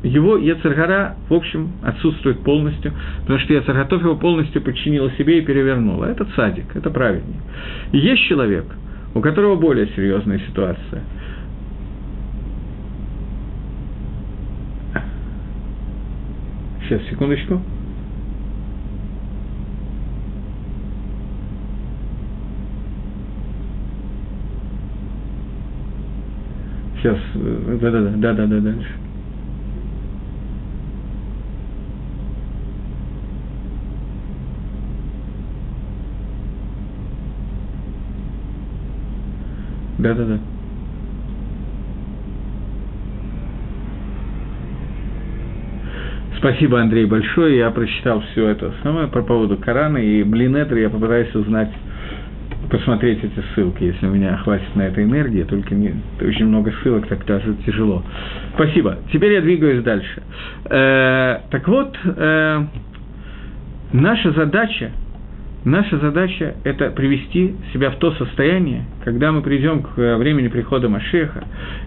[0.02, 6.06] его Яцергара, в общем, отсутствует полностью, потому что Яцерготов его полностью подчинила себе и перевернула.
[6.06, 7.40] Это цадик, это праведник.
[7.92, 8.64] И есть человек,
[9.14, 11.02] у которого более серьезная ситуация.
[16.88, 17.61] Сейчас, секундочку.
[27.01, 28.91] Сейчас, да-да-да, да-да-да, дальше.
[39.99, 40.39] Да-да-да.
[46.37, 47.57] Спасибо, Андрей, большое.
[47.59, 50.77] Я прочитал все это самое по поводу Корана и Блинетр.
[50.77, 51.71] Я попытаюсь узнать,
[52.70, 55.42] посмотреть эти ссылки, если у меня хватит на это энергии.
[55.42, 58.02] Только не, очень много ссылок, так даже тяжело.
[58.54, 58.98] Спасибо.
[59.12, 60.22] Теперь я двигаюсь дальше.
[60.66, 62.64] Э, так вот, э,
[63.92, 64.92] наша задача
[65.64, 70.88] Наша задача– это привести себя в то состояние, когда мы придем к э, времени прихода
[70.88, 71.44] Машеха,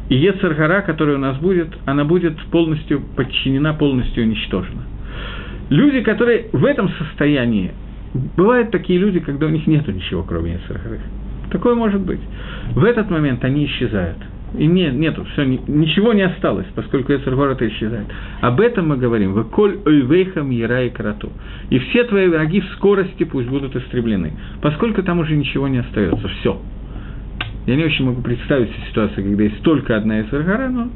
[0.10, 4.84] и Ецаргара, которая у нас будет, она будет полностью подчинена, полностью уничтожена.
[5.72, 7.72] Люди, которые в этом состоянии,
[8.14, 11.00] бывают такие люди, когда у них нет ничего, кроме Ецаргары.
[11.52, 12.22] Такое может быть.
[12.74, 14.18] В этот момент они исчезают–
[14.58, 18.06] и нет, нету, все, ничего не осталось, поскольку Эцер это исчезает.
[18.42, 19.34] Об этом мы говорим.
[19.34, 21.32] Вы коль ойвейхам яра и карату.
[21.72, 26.28] И все твои враги в скорости пусть будут истреблены, поскольку там уже ничего не остается.
[26.28, 26.62] Все.
[27.66, 30.90] Я не очень могу представить ситуацию, когда есть только одна Эцергара, но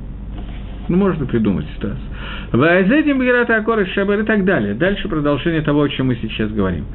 [0.87, 2.06] ну, можно придумать ситуацию.
[2.51, 4.73] Ваазетим Герата Акор Шабер и так далее.
[4.73, 6.85] Дальше продолжение того, о чем мы сейчас говорим.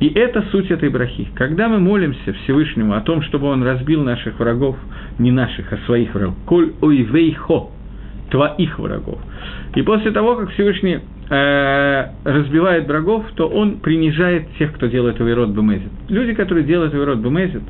[0.00, 1.28] И это суть этой брахи.
[1.34, 4.76] Когда мы молимся Всевышнему о том, чтобы он разбил наших врагов,
[5.18, 7.70] не наших, а своих врагов, коль ойвейхо,
[8.30, 9.18] твоих врагов.
[9.74, 10.98] И после того, как Всевышний
[11.30, 15.90] э, разбивает врагов, то он принижает тех, кто делает Аверот Бемезит.
[16.08, 17.62] Люди, которые делают Аверот Бемезит,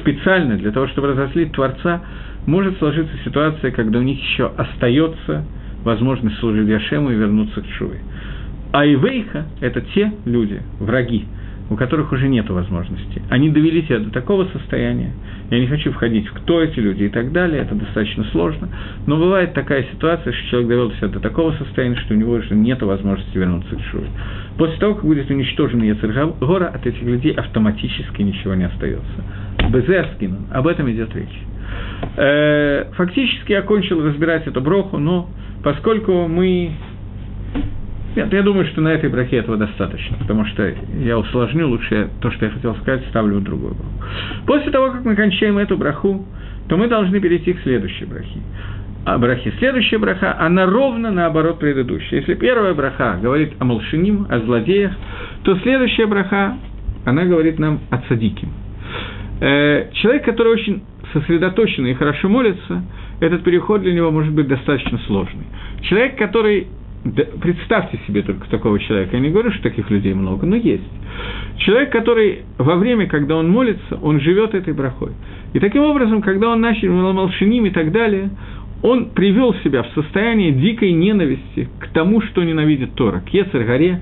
[0.00, 2.02] специально для того, чтобы разослить Творца,
[2.46, 5.44] может сложиться ситуация, когда у них еще остается
[5.84, 8.00] возможность служить Яшему и вернуться к Шуве.
[8.72, 11.24] А Ивейха– это те люди, враги,
[11.70, 13.22] у которых уже нет возможности.
[13.30, 15.12] Они довели себя до такого состояния,
[15.50, 18.68] я не хочу входить в кто эти люди и так далее, это достаточно сложно,
[19.06, 22.54] но бывает такая ситуация, что человек довел себя до такого состояния, что у него уже
[22.54, 24.08] нет возможности вернуться к Шуре.
[24.58, 29.24] После того, как будет уничтожен Яцергора, от этих людей автоматически ничего не остается.
[29.70, 31.38] Безерскин, об этом идет речь.
[32.16, 35.28] Э, фактически я кончил разбирать эту броху, но
[35.62, 36.72] поскольку мы
[38.16, 42.32] нет, я думаю, что на этой брахе этого достаточно, потому что я усложню, лучше то,
[42.32, 43.92] что я хотел сказать, ставлю в другую браху.
[44.44, 46.26] После того, как мы кончаем эту браху,
[46.68, 48.40] то мы должны перейти к следующей брахе.
[49.04, 49.52] А брахе.
[49.58, 52.16] Следующая браха, она ровно наоборот предыдущей.
[52.16, 54.92] Если первая браха говорит о молшиним, о злодеях,
[55.44, 56.56] то следующая браха,
[57.04, 58.48] она говорит нам о цадике.
[59.40, 62.82] Э, человек, который очень сосредоточенный и хорошо молится,
[63.20, 65.44] этот переход для него может быть достаточно сложный.
[65.82, 66.68] Человек, который
[67.40, 69.16] представьте себе только такого человека.
[69.16, 70.82] Я не говорю, что таких людей много, но есть.
[71.58, 75.12] Человек, который во время, когда он молится, он живет этой брахой.
[75.54, 78.30] И таким образом, когда он начал молшиним и так далее,
[78.82, 84.00] он привел себя в состояние дикой ненависти к тому, что ненавидит Тора, к Ецер-горе,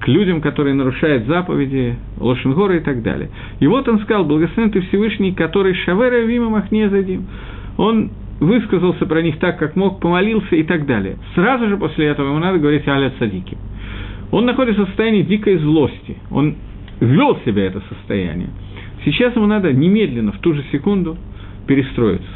[0.00, 3.30] к людям, которые нарушают заповеди, Лошенгора и так далее.
[3.60, 7.26] И вот он сказал, благословен ты Всевышний, который Шавера Вима Махне Задим.
[7.76, 8.10] Он
[8.40, 11.18] высказался про них так, как мог, помолился и так далее.
[11.34, 13.56] Сразу же после этого ему надо говорить «Аля Садики».
[14.32, 16.16] Он находится в состоянии дикой злости.
[16.30, 16.54] Он
[17.00, 18.48] ввел в себя это состояние.
[19.04, 21.16] Сейчас ему надо немедленно, в ту же секунду,
[21.66, 22.28] перестроиться.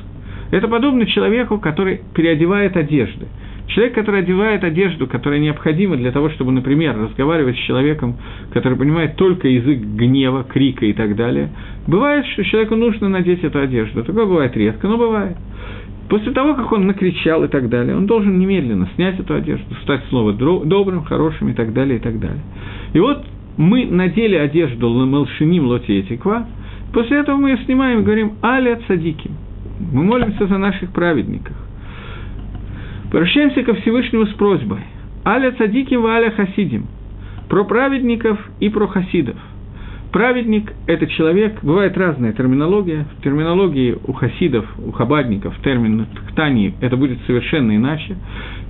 [0.50, 3.26] Это подобно человеку, который переодевает одежды.
[3.68, 8.16] Человек, который одевает одежду, которая необходима для того, чтобы, например, разговаривать с человеком,
[8.52, 11.50] который понимает только язык гнева, крика и так далее,
[11.86, 14.04] бывает, что человеку нужно надеть эту одежду.
[14.04, 15.36] Такое бывает редко, но бывает.
[16.08, 20.02] После того, как он накричал и так далее, он должен немедленно снять эту одежду, стать
[20.10, 22.42] снова добрым, хорошим и так далее, и так далее.
[22.92, 23.24] И вот
[23.56, 26.46] мы надели одежду Мелшиним Лотиетиква,
[26.92, 29.32] после этого мы ее снимаем и говорим «Аля Цадиким».
[29.92, 31.56] Мы молимся за наших праведников.
[33.14, 34.80] Обращаемся ко Всевышнему с просьбой
[35.24, 36.88] «Аля Цадиким Аля Хасидим»
[37.48, 39.36] про праведников и про хасидов–
[40.14, 43.04] Праведник– это человек, бывает разная терминология.
[43.18, 48.16] В терминологии у хасидов, у хабадников, термин ктани– это будет совершенно иначе.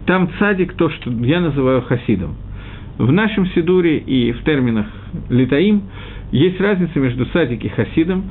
[0.06, 2.36] Там цадик– то, что я называю хасидом.
[2.96, 4.86] В нашем сидуре и в терминах
[5.28, 5.82] литаим
[6.32, 8.30] есть разница между садик и хасидом.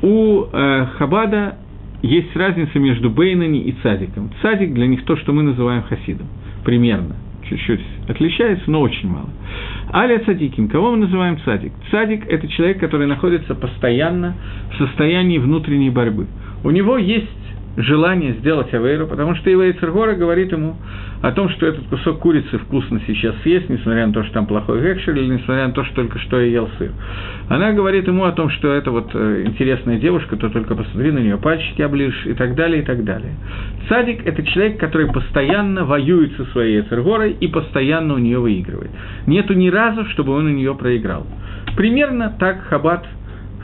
[0.00, 1.58] У э, хабада
[2.02, 4.30] есть разница между бейнани и цадиком.
[4.42, 6.28] Цадик для них то, что мы называем хасидом.
[6.64, 7.16] Примерно
[7.48, 9.30] чуть-чуть отличается, но очень мало.
[9.92, 10.68] Аля цадиким.
[10.68, 11.72] Кого мы называем цадик?
[11.90, 14.34] Цадик– это человек, который находится постоянно
[14.72, 16.26] в состоянии внутренней борьбы.
[16.64, 17.28] У него есть
[17.76, 20.76] желание сделать авейру, потому что Ива Ицергора говорит ему
[21.22, 24.80] о том, что этот кусок курицы вкусно сейчас съесть, несмотря на то, что там плохой
[24.80, 26.90] гекшель, или несмотря на то, что только что я ел сыр.
[27.48, 31.18] Она говорит ему о том, что это вот э, интересная девушка, то только посмотри на
[31.18, 33.34] нее, пальчики оближешь и так далее, и так далее.
[33.88, 38.90] Цадик– это человек, который постоянно воюет со своей Ицергорой и постоянно у нее выигрывает.
[39.26, 41.26] Нету ни разу, чтобы он у нее проиграл.
[41.76, 42.62] Примерно так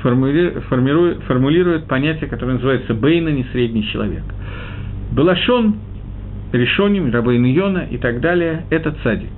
[0.03, 4.23] Хаббат формулирует, формулирует понятие, которое называется «бейна, не средний человек».
[5.13, 5.77] Балашон
[6.53, 9.31] решоним, рабейн Йона и так далее, это цадик.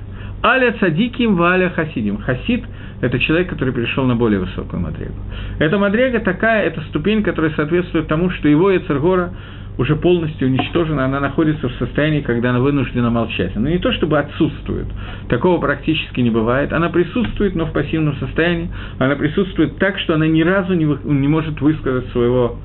[0.42, 2.18] Аля цадиким валя хасидим.
[2.18, 2.64] Хасид–
[3.00, 5.14] это человек, который перешел на более высокую мадрегу.
[5.58, 9.32] Эта мадрега такая, это ступень, которая соответствует тому, что его Яцергора
[9.76, 13.56] уже полностью уничтожена, она находится в состоянии, когда она вынуждена молчать.
[13.56, 14.86] Она не то чтобы отсутствует,
[15.28, 20.26] такого практически не бывает, она присутствует, но в пассивном состоянии, она присутствует так, что она
[20.26, 22.56] ни разу не, вы, не может высказать своего,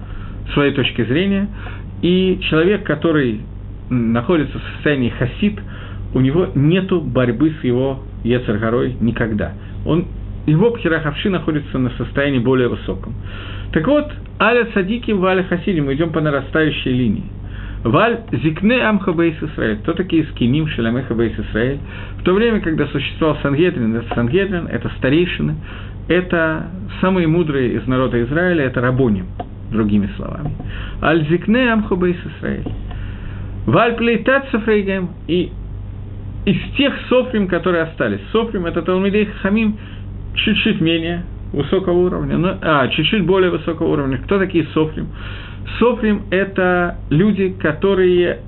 [0.53, 1.47] своей точки зрения,
[2.01, 3.41] и человек, который
[3.89, 5.60] находится в состоянии хасид,
[6.14, 9.53] у него нет борьбы с его Ецаргорой никогда.
[9.86, 10.05] Он,
[10.45, 13.14] его пхерахавши находится на состоянии более высоком.
[13.72, 17.26] Так вот, аля садики валя хасидим, мы идем по нарастающей линии.
[17.84, 19.78] Валь зикне амха бейс Исраэль.
[19.78, 21.80] Кто такие скиним шелямеха бейс Исраэль?
[22.20, 25.56] В то время, когда существовал Сангедрин, это Сангедрин, это старейшины,
[26.10, 26.68] это
[27.00, 29.28] самые мудрые из народа Израиля, это рабоним,
[29.72, 30.52] другими словами.
[31.02, 32.68] Аль зикне амха бейс Исраэль.
[33.66, 35.10] Валь плейтат сафрейгем.
[35.28, 35.52] И
[36.46, 38.22] из тех софрим, которые остались.
[38.32, 39.78] Софрим– это Талмидей Хамим
[40.34, 44.18] чуть-чуть менее высокого уровня, но, а, чуть-чуть более высокого уровня.
[44.20, 45.08] Кто такие софрим?
[45.80, 48.39] Софрим– это люди, которые,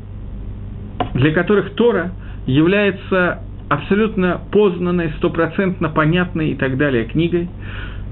[1.14, 2.12] для которых Тора
[2.46, 3.40] является
[3.70, 7.50] абсолютно познанной, стопроцентно понятной и так далее книгой.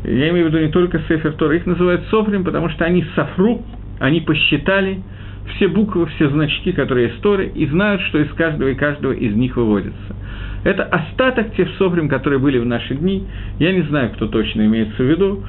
[0.04, 3.62] Я имею в виду не только Сефер Тора, их называют софрим, потому что они сафру,
[4.00, 5.02] они посчитали–
[5.56, 9.36] все буквы, все значки, которые есть в и знают, что из каждого и каждого из
[9.36, 10.16] них выводится.
[10.64, 13.26] Это остаток тех софрим, которые были в наши дни.
[13.60, 15.44] Я не знаю, кто точно имеется в виду.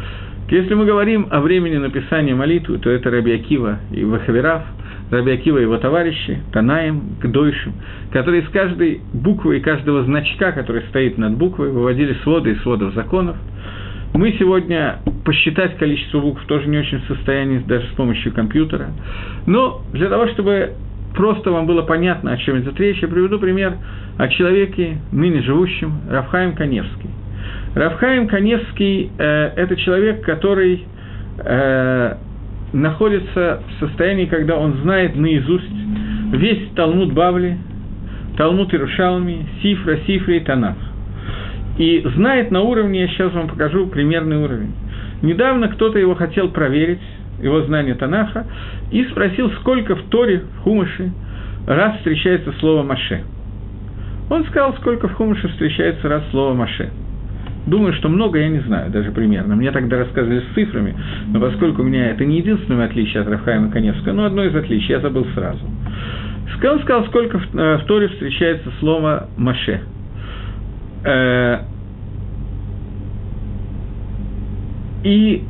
[0.48, 4.62] Если мы говорим о времени написания молитвы, то это Раби Акива и Вахаверав,
[5.10, 7.74] Раби Акива и его товарищи, Танаем, Гдойшим,
[8.12, 12.94] которые из каждой буквы и каждого значка, который стоит над буквой, выводили своды и сводов
[12.94, 13.36] законов–
[14.12, 18.88] мы сегодня посчитать количество букв тоже не очень в состоянии, даже с помощью компьютера.
[19.46, 20.72] Но для того, чтобы
[21.14, 23.74] просто вам было понятно, о чем идет речь, я приведу пример
[24.18, 27.10] о человеке, ныне живущем, Рафхаем Каневский.
[27.74, 30.84] Рафхаим Каневский э,– это человек, который
[31.38, 32.14] э,
[32.72, 35.64] находится в состоянии, когда он знает наизусть
[36.32, 37.58] весь Талмуд Бавли,
[38.36, 40.76] Талмуд Ирушалми, Сифра, Сифра и Танах
[41.80, 44.74] и знает на уровне, я сейчас вам покажу примерный уровень.
[45.22, 47.00] Недавно кто-то его хотел проверить,
[47.42, 48.46] его знание Танаха,
[48.90, 51.12] и спросил, сколько в Торе, в Хумыше,
[51.66, 53.22] раз встречается слово «маше».
[54.28, 56.90] Он сказал, сколько в Хумыше встречается раз слово «маше».
[57.66, 59.54] Думаю, что много, я не знаю, даже примерно.
[59.54, 60.96] Мне тогда рассказывали с цифрами,
[61.28, 64.88] но поскольку у меня это не единственное отличие от Рафхайма Коневского, но одно из отличий,
[64.88, 65.60] я забыл сразу.
[66.62, 69.80] Он сказал, сколько в, э, в Торе встречается слово «маше».
[71.04, 71.58] Э,
[75.04, 75.44] и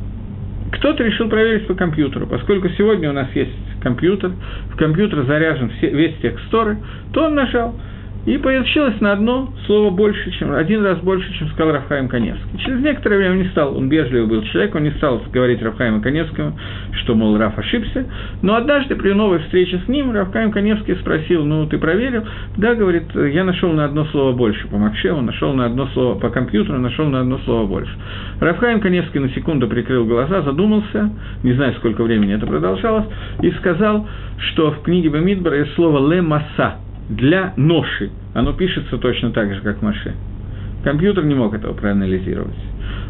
[0.71, 3.51] кто-то решил проверить по компьютеру, поскольку сегодня у нас есть
[3.81, 4.31] компьютер,
[4.73, 6.77] в компьютер заряжен все, весь текст Торы,
[7.13, 7.75] то он нажал–
[8.25, 12.59] и получилось на одно слово больше, чем один раз больше, чем сказал Рафхаим Коневский.
[12.59, 16.01] Через некоторое время он не стал, он вежливый был человек, он не стал говорить Рафхаиму
[16.01, 16.57] Коневскому,
[17.01, 18.05] что, мол, Раф ошибся.
[18.41, 22.23] Но однажды при новой встрече с ним Рафхаим Коневский спросил, ну, ты проверил?
[22.57, 26.29] Да, говорит, я нашел на одно слово больше по Макшеву, нашел на одно слово по
[26.29, 27.91] компьютеру, нашел на одно слово больше.
[28.39, 31.09] Рафхаим Коневский на секунду прикрыл глаза, задумался,
[31.43, 33.05] не знаю, сколько времени это продолжалось,
[33.41, 34.07] и сказал,
[34.37, 36.75] что в книге Бамидбара есть слово «ле масса»,
[37.09, 38.09] для ноши.
[38.33, 40.13] Оно пишется точно так же, как Маше.
[40.83, 42.55] Компьютер не мог этого проанализировать.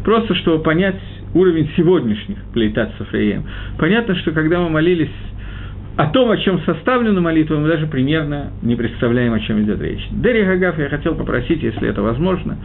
[0.04, 1.00] Просто, чтобы понять
[1.34, 3.44] уровень сегодняшних плейтат Сафреем.
[3.78, 5.10] Понятно, что когда мы молились
[5.96, 10.06] о том, о чем составлена молитва, мы даже примерно не представляем, о чем идет речь.
[10.10, 12.58] Дерри Гагав я хотел попросить, если это возможно,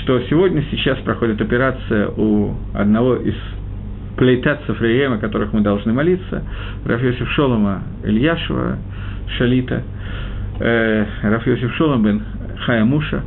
[0.00, 3.34] что сегодня, сейчас проходит операция у одного из
[4.16, 6.42] плейтат Сафреем, о которых мы должны молиться,
[6.84, 8.78] Рафиосиф Шолома Ильяшева,
[9.36, 9.82] Шалита–
[10.60, 12.22] э, Рафьосиф Шолом бен
[12.64, 13.22] Хая Муша,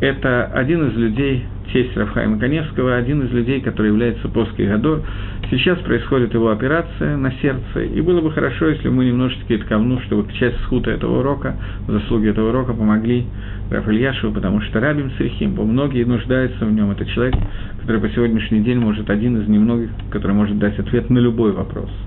[0.00, 5.02] это один из людей, тесть Рафхайма Коневского, один из людей, который является Поской Гадор.
[5.50, 10.32] Сейчас происходит его операция на сердце, и было бы хорошо, если мы немножечко итковну, чтобы
[10.34, 11.56] часть схута этого урока,
[11.88, 13.26] заслуги этого урока помогли
[13.70, 16.92] Раф Ильяшеву, потому что Рабим Срихим, многие нуждаются в нем.
[16.92, 17.34] Это человек,
[17.80, 21.90] который по сегодняшний день может один из немногих, который может дать ответ на любой вопрос–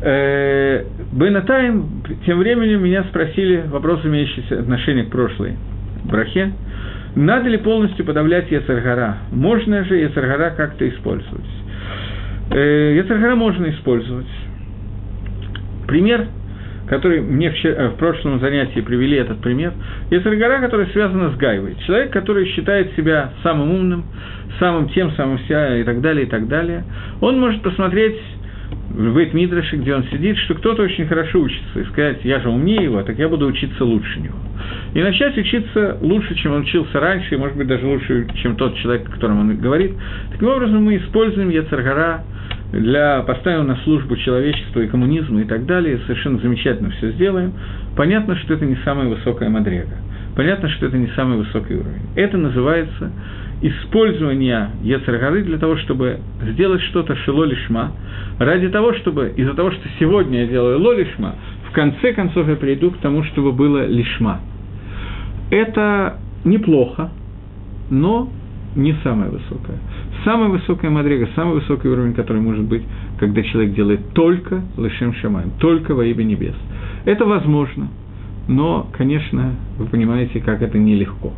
[0.00, 5.56] Э, Бенатаем, тем временем меня спросили вопрос, имеющий отношение к прошлой
[6.04, 6.52] брахе.
[7.16, 9.18] Надо ли полностью подавлять Яцергара?
[9.32, 11.44] Можно же Яцергара как-то использовать?
[12.50, 14.28] Э, Яцергара можно использовать.
[15.88, 16.26] Пример,
[16.88, 19.72] который мне вчера, э, в прошлом занятии привели этот пример.
[20.10, 21.76] Яцергара, который связан с Гайвой.
[21.86, 24.04] Человек, который считает себя самым умным,
[24.60, 26.84] самым тем, самым вся и так далее, и так далее.
[27.20, 28.16] Он может посмотреть
[28.98, 32.48] в бейт Мидраше, где он сидит, что кто-то очень хорошо учится, и сказать, я же
[32.48, 34.34] умнее его, так я буду учиться лучше него.
[34.92, 38.76] И начать учиться лучше, чем он учился раньше, и, может быть, даже лучше, чем тот
[38.78, 39.92] человек, о котором он говорит.
[40.32, 42.24] Таким образом, мы используем Яцергара
[42.72, 47.52] для поставим на службу человечества и коммунизма и так далее, совершенно замечательно все сделаем.
[47.96, 49.96] Понятно, что это не самая высокая мадрега.
[50.34, 52.02] Понятно, что это не самый высокий уровень.
[52.16, 53.12] Это называется
[53.60, 57.92] использование Ецаргары для того, чтобы сделать что-то шило лишма,
[58.38, 61.34] ради того, чтобы, из-за того, что сегодня я делаю ло лишма,
[61.68, 64.40] в конце концов я приду к тому, чтобы было лишма.
[65.50, 67.10] Это неплохо,
[67.90, 68.30] но
[68.76, 69.78] не самое высокое.
[70.24, 72.82] Самая высокая мадрега, самый высокий уровень, который может быть,
[73.18, 76.54] когда человек делает только лишем шамаем, только во имя небес.
[77.04, 77.88] Это возможно,
[78.46, 81.32] но, конечно, вы понимаете, как это нелегко.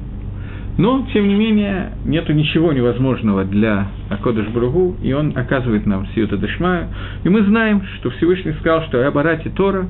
[0.78, 6.36] Но, тем не менее, нет ничего невозможного для Акодыш Бругу, и он оказывает нам Сиюта
[6.36, 6.88] Дешмаю.
[7.24, 9.86] И мы знаем, что Всевышний сказал, что я Барати Тора,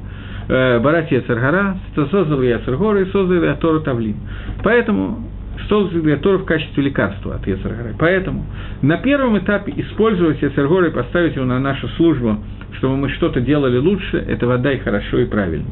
[0.49, 4.17] э, Барати Яцергара, создал я Яцергора и создал я Тора Тавлин.
[4.65, 5.25] Поэтому
[5.69, 7.95] создал для Тора в качестве лекарства от Яцергары.
[7.99, 8.45] Поэтому
[8.83, 12.39] на первом этапе использовать Яцергора и поставить его на нашу службу,
[12.81, 15.71] чтобы мы что-то делали лучше, это вода и хорошо и правильно.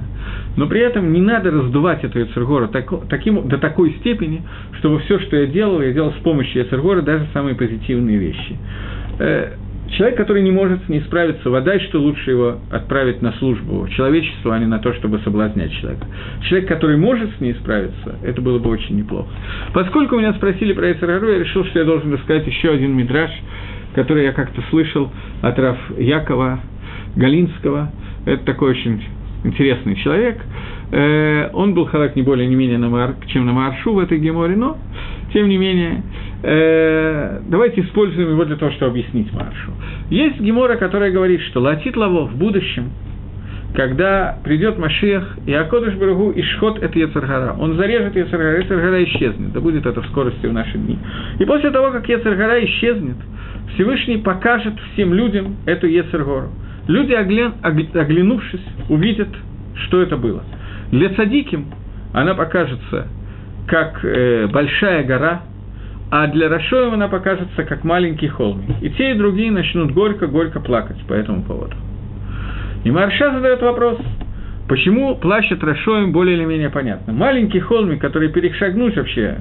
[0.56, 4.42] Но при этом не надо раздувать эту Яцергора так, таким, до такой степени,
[4.78, 8.56] чтобы все, что я делал, я делал с помощью Яцергора, даже самые позитивные вещи.
[9.18, 9.52] Э,
[9.96, 14.50] Человек, который не может с ней справиться, вода, что лучше его отправить на службу человечеству,
[14.50, 16.06] а не на то, чтобы соблазнять человека.
[16.42, 19.28] Человек, который может с ней справиться, это было бы очень неплохо.
[19.72, 23.30] Поскольку меня спросили про Эцерару, я решил, что я должен рассказать еще один мидраж,
[23.94, 26.60] который я как-то слышал от Раф Якова
[27.16, 27.90] Галинского.
[28.26, 29.02] Это такой очень
[29.44, 30.38] интересный человек.
[30.90, 32.78] Э, он был халак не более не менее,
[33.28, 34.78] чем на Маршу в этой геморе, но,
[35.32, 36.02] тем не менее,
[36.42, 39.72] э, давайте используем его для того, чтобы объяснить Маршу.
[40.10, 42.90] Есть гемора, которая говорит, что латит лаво в будущем,
[43.74, 47.54] когда придет Машиах, и Акодыш Барагу Шхот это Ецаргара.
[47.58, 50.98] Он зарежет Ецаргара, Ецаргара исчезнет, да будет это в скорости в наши дни.
[51.38, 53.16] И после того, как Ецаргара исчезнет,
[53.74, 56.48] Всевышний покажет всем людям эту Ецаргору.
[56.88, 59.28] Люди, оглянувшись, увидят,
[59.74, 60.42] что это было.
[60.90, 61.66] Для цадиким
[62.14, 63.06] она покажется
[63.66, 65.42] как э, большая гора,
[66.10, 68.70] а для Рашоем она покажется как маленький холмик.
[68.80, 71.74] И те, и другие начнут горько-горько плакать по этому поводу.
[72.84, 73.98] И Марша задает вопрос,
[74.66, 77.12] почему плачет Рашоем более или менее понятно.
[77.12, 79.36] Маленький холмик, который перешагнуть вообще,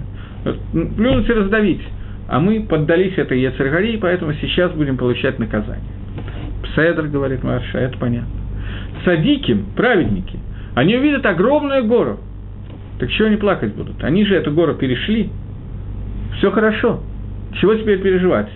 [0.73, 1.81] плюнуть и раздавить,
[2.27, 5.85] а мы поддались этой Ецергари, поэтому сейчас будем получать наказание.
[6.63, 8.29] Пседр, говорит Марша, это понятно.
[9.05, 10.39] Садиким, праведники,
[10.75, 12.19] они увидят огромную гору.
[12.99, 14.03] Так чего они плакать будут?
[14.03, 15.29] Они же эту гору перешли.
[16.37, 17.01] Все хорошо.
[17.59, 18.49] Чего теперь переживать?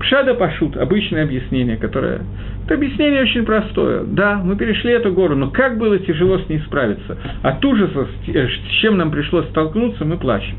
[0.00, 2.20] Пшада Пашут, обычное объяснение, которое...
[2.64, 4.04] Это объяснение очень простое.
[4.04, 7.16] Да, мы перешли эту гору, но как было тяжело с ней справиться.
[7.42, 10.56] От ужаса, с чем нам пришлось столкнуться, мы плачем.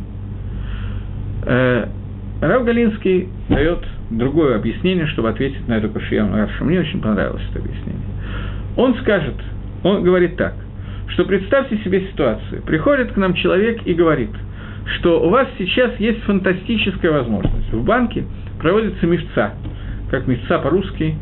[1.45, 1.85] Э,
[2.41, 3.79] Рав Галинский дает
[4.09, 6.65] другое объяснение, чтобы ответить на эту Рашу.
[6.65, 8.01] Мне очень понравилось это объяснение.
[8.75, 9.35] Он скажет,
[9.83, 10.55] он говорит так,
[11.09, 12.61] что представьте себе ситуацию.
[12.63, 14.31] Приходит к нам человек и говорит,
[14.97, 17.71] что у вас сейчас есть фантастическая возможность.
[17.71, 18.25] В банке
[18.59, 19.53] проводится мифца,
[20.09, 21.15] как мифца по-русски,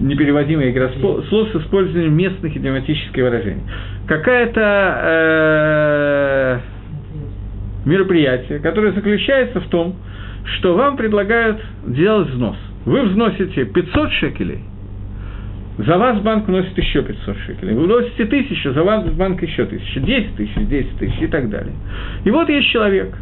[0.00, 3.62] непереводимая игра слов с использованием местных идиоматических выражений.
[4.06, 6.58] Какая-то э,
[7.86, 9.96] мероприятие, которое заключается в том,
[10.54, 12.56] что вам предлагают делать взнос.
[12.84, 14.60] Вы взносите 500 шекелей,
[15.78, 17.74] за вас банк вносит еще 500 шекелей.
[17.74, 21.74] Вы вносите тысячу, за вас банк еще тысячу, 10 тысяч, 10 тысяч и так далее.
[22.24, 23.14] И вот есть человек,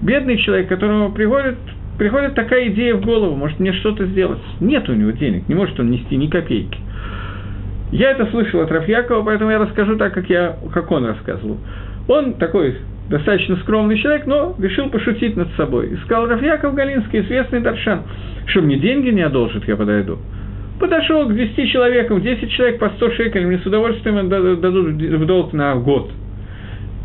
[0.00, 1.56] бедный человек, которому приходит,
[1.98, 4.40] приходит такая идея в голову, может мне что-то сделать.
[4.60, 6.78] Нет у него денег, не может он нести ни копейки.
[7.92, 11.58] Я это слышал от Рафьякова, поэтому я расскажу так, как, я, как он рассказывал.
[12.08, 12.76] Он такой
[13.10, 15.88] достаточно скромный человек, но решил пошутить над собой.
[15.88, 18.02] И сказал Рафьяков Галинский, известный Даршан,
[18.46, 20.18] что мне деньги не одолжит, я подойду.
[20.78, 25.52] Подошел к 10 человекам, 10 человек по 100 шекелей, мне с удовольствием дадут в долг
[25.52, 26.10] на год.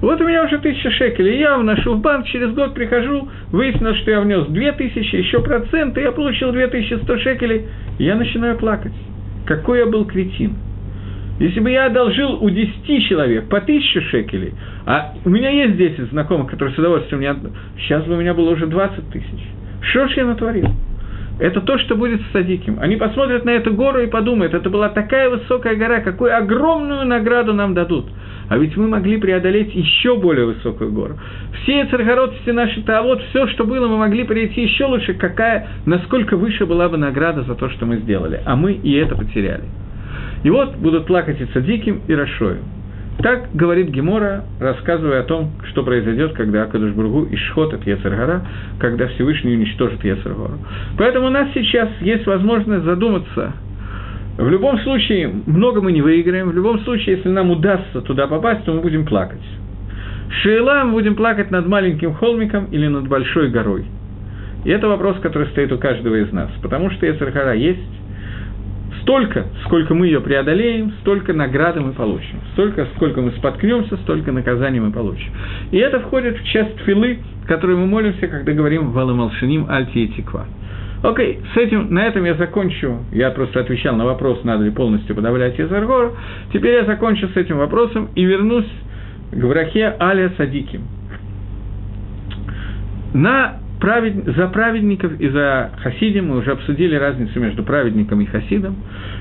[0.01, 4.11] Вот у меня уже тысяча шекелей, я вношу в банк, через год прихожу, выяснилось, что
[4.11, 7.63] я внес две тысячи, еще проценты, я получил 2100 шекелей,
[7.97, 8.93] я начинаю плакать.
[9.47, 10.53] Какой я был кретин.
[11.39, 14.53] Если бы я одолжил у 10 человек по 1000 шекелей,
[14.85, 17.35] а у меня есть 10 знакомых, которые с удовольствием мне
[17.79, 19.41] сейчас бы у меня было уже 20 тысяч.
[19.81, 20.69] Что ж я натворил?
[21.37, 22.79] Это то, что будет с садиким.
[22.79, 27.53] Они посмотрят на эту гору и подумают, это была такая высокая гора, какую огромную награду
[27.53, 28.05] нам дадут.
[28.47, 31.17] А ведь мы могли преодолеть еще более высокую гору.
[31.63, 36.37] Все Царгород, все наши Таавод, все, что было, мы могли прийти еще лучше, какая, насколько
[36.37, 38.41] выше была бы награда за то, что мы сделали.
[38.45, 39.63] А мы и это потеряли.
[40.43, 42.59] И вот будут плакать и Цадиким, и Рашою.
[43.19, 48.45] Так говорит Гемора, рассказывая о том, что произойдет, когда Акадуш Бургу исхотит Ецергара,
[48.79, 50.59] когда Всевышний уничтожит Ецергору.
[50.97, 53.53] Поэтому у нас сейчас есть возможность задуматься.
[54.37, 56.49] В любом случае, много мы не выиграем.
[56.49, 59.41] В любом случае, если нам удастся туда попасть, то мы будем плакать.
[60.41, 63.85] Шейла мы будем плакать над маленьким холмиком или над большой горой.
[64.65, 66.49] И это вопрос, который стоит у каждого из нас.
[66.61, 67.79] Потому что Ецергара есть,
[69.01, 72.39] Столько, сколько мы ее преодолеем, столько награды мы получим.
[72.53, 75.31] Столько, сколько мы споткнемся, столько наказаний мы получим.
[75.71, 80.45] И это входит в часть филы, которую мы молимся, когда говорим «Валамалшиним альти и тиква».
[81.03, 82.99] Окей, с этим, на этом я закончу.
[83.11, 86.13] Я просто отвечал на вопрос, надо ли полностью подавлять Езаргор.
[86.51, 88.65] Теперь я закончу с этим вопросом и вернусь
[89.31, 90.81] к врахе Аля Садиким.
[93.13, 94.25] На правед...
[94.35, 98.75] за праведников и за хасидим, мы уже обсудили разницу между праведником и хасидом.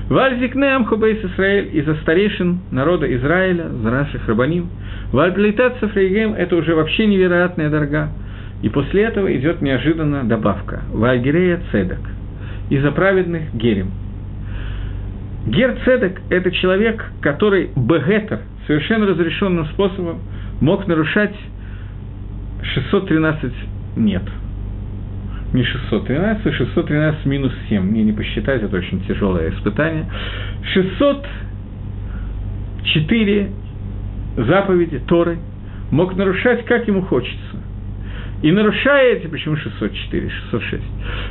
[0.09, 4.69] Вальзикнеам хубейс Исраэль и за старейшин народа Израиля, за наших рабаним.
[5.11, 8.09] Вальплейтат Сафрейгем– это уже вообще невероятная дорога.
[8.61, 10.81] И после этого идет неожиданно добавка.
[10.91, 11.99] Вальгерея Цедек.
[12.69, 13.91] И за праведных Герем.
[15.45, 20.19] Гер Цедек– это человек, который бегетер, совершенно разрешенным способом,
[20.61, 21.35] мог нарушать
[22.63, 23.53] 613
[23.97, 24.23] нет–
[25.55, 27.81] не 613, а 613 минус 7.
[27.81, 30.05] Мне не посчитать, это очень тяжелое испытание.
[30.73, 33.49] 604
[34.37, 35.39] заповеди Торы
[35.91, 37.39] мог нарушать, как ему хочется.
[38.43, 40.83] И нарушая эти, почему 604, 606,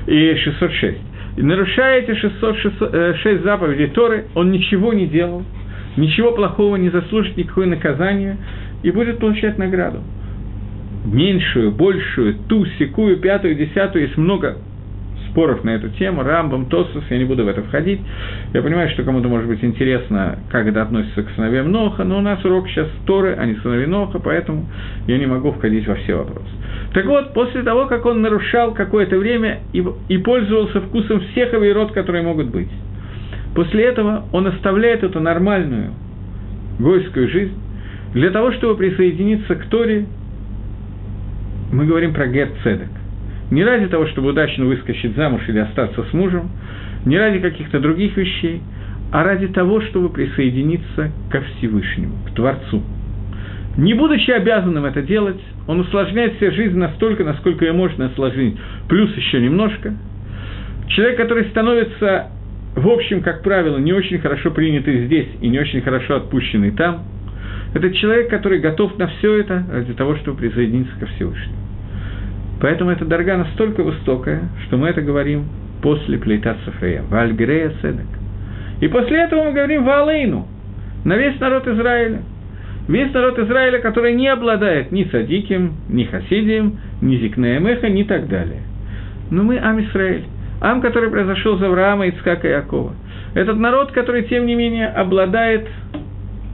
[0.07, 0.99] и 606,
[1.37, 5.45] и нарушая эти 606 э, заповедей Торы, он ничего не делал,
[5.97, 8.39] ничего плохого не заслужит, никакое наказание,
[8.83, 10.03] и будет получать награду
[11.05, 14.57] меньшую, большую, ту, секую, пятую, десятую, есть много
[15.35, 18.01] споров на эту тему, Рамбам, Тосус, я не буду в это входить.
[18.55, 22.21] Я понимаю, что кому-то может быть интересно, как это относится к сыновьям Ноха, но у
[22.21, 24.67] нас урок сейчас Торы, а не сыновей Ноха, поэтому
[25.09, 26.49] я не могу входить во все вопросы.
[26.95, 31.91] Так вот, после того, как он нарушал какое-то время и, и пользовался вкусом всех авирот,
[31.91, 32.71] которые могут быть,
[33.57, 35.91] после этого он оставляет эту нормальную
[36.79, 37.55] гойскую жизнь
[38.13, 40.07] для того, чтобы присоединиться к Торе
[41.75, 42.89] мы говорим про гет цедек.
[43.51, 46.51] Не ради того, чтобы удачно выскочить замуж или остаться с мужем,
[47.05, 48.62] не ради каких-то других вещей,
[49.12, 52.83] а ради того, чтобы присоединиться ко Всевышнему, к Творцу.
[53.77, 58.57] Не будучи обязанным это делать, он усложняет себе жизнь настолько, насколько ее можно осложнить,
[58.89, 59.95] плюс еще немножко.
[60.89, 62.29] Человек, который становится,
[62.77, 67.03] в общем, как правило, не очень хорошо принятый здесь и не очень хорошо отпущенный там,
[67.75, 71.64] это человек, который готов на все это ради того, чтобы присоединиться ко Всевышнему.
[72.61, 75.45] Поэтому эта дорога настолько высокая, что мы это говорим
[75.83, 78.07] после плейта Сафрея, Вальгрея Седек.
[78.81, 80.47] И после этого мы говорим Валейну,
[81.05, 82.23] на весь народ Израиля.
[82.89, 88.63] Весь народ Израиля, который не обладает ни Садиким, ни Хасидием, ни Зикнеемеха, ни так далее.
[89.31, 90.25] Но мы Ам Исраиль.
[90.61, 92.95] Ам, который произошел из Авраама, Ицкака и Якова.
[93.35, 95.67] Этот народ, который, тем не менее, обладает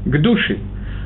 [0.05, 0.57] к душе,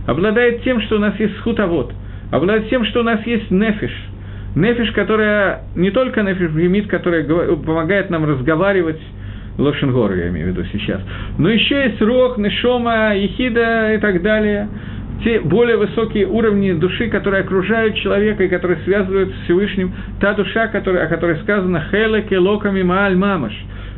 [0.07, 1.93] обладает тем, что у нас есть хутовод,
[2.31, 3.93] обладает тем, что у нас есть нефиш–
[4.55, 9.01] Нефиш, которая не только нефиш Гемит, которая помогает нам разговаривать,
[9.59, 11.01] Лошенгор, я имею в виду сейчас.
[11.39, 14.69] Но еще есть Рох, Нешома, Ехида и так далее.
[15.25, 19.95] Те более высокие уровни души, которые окружают человека и которые связывают с Всевышним.
[20.21, 23.55] Та душа, которая, о которой сказано «Хелеке локами мааль мамаш»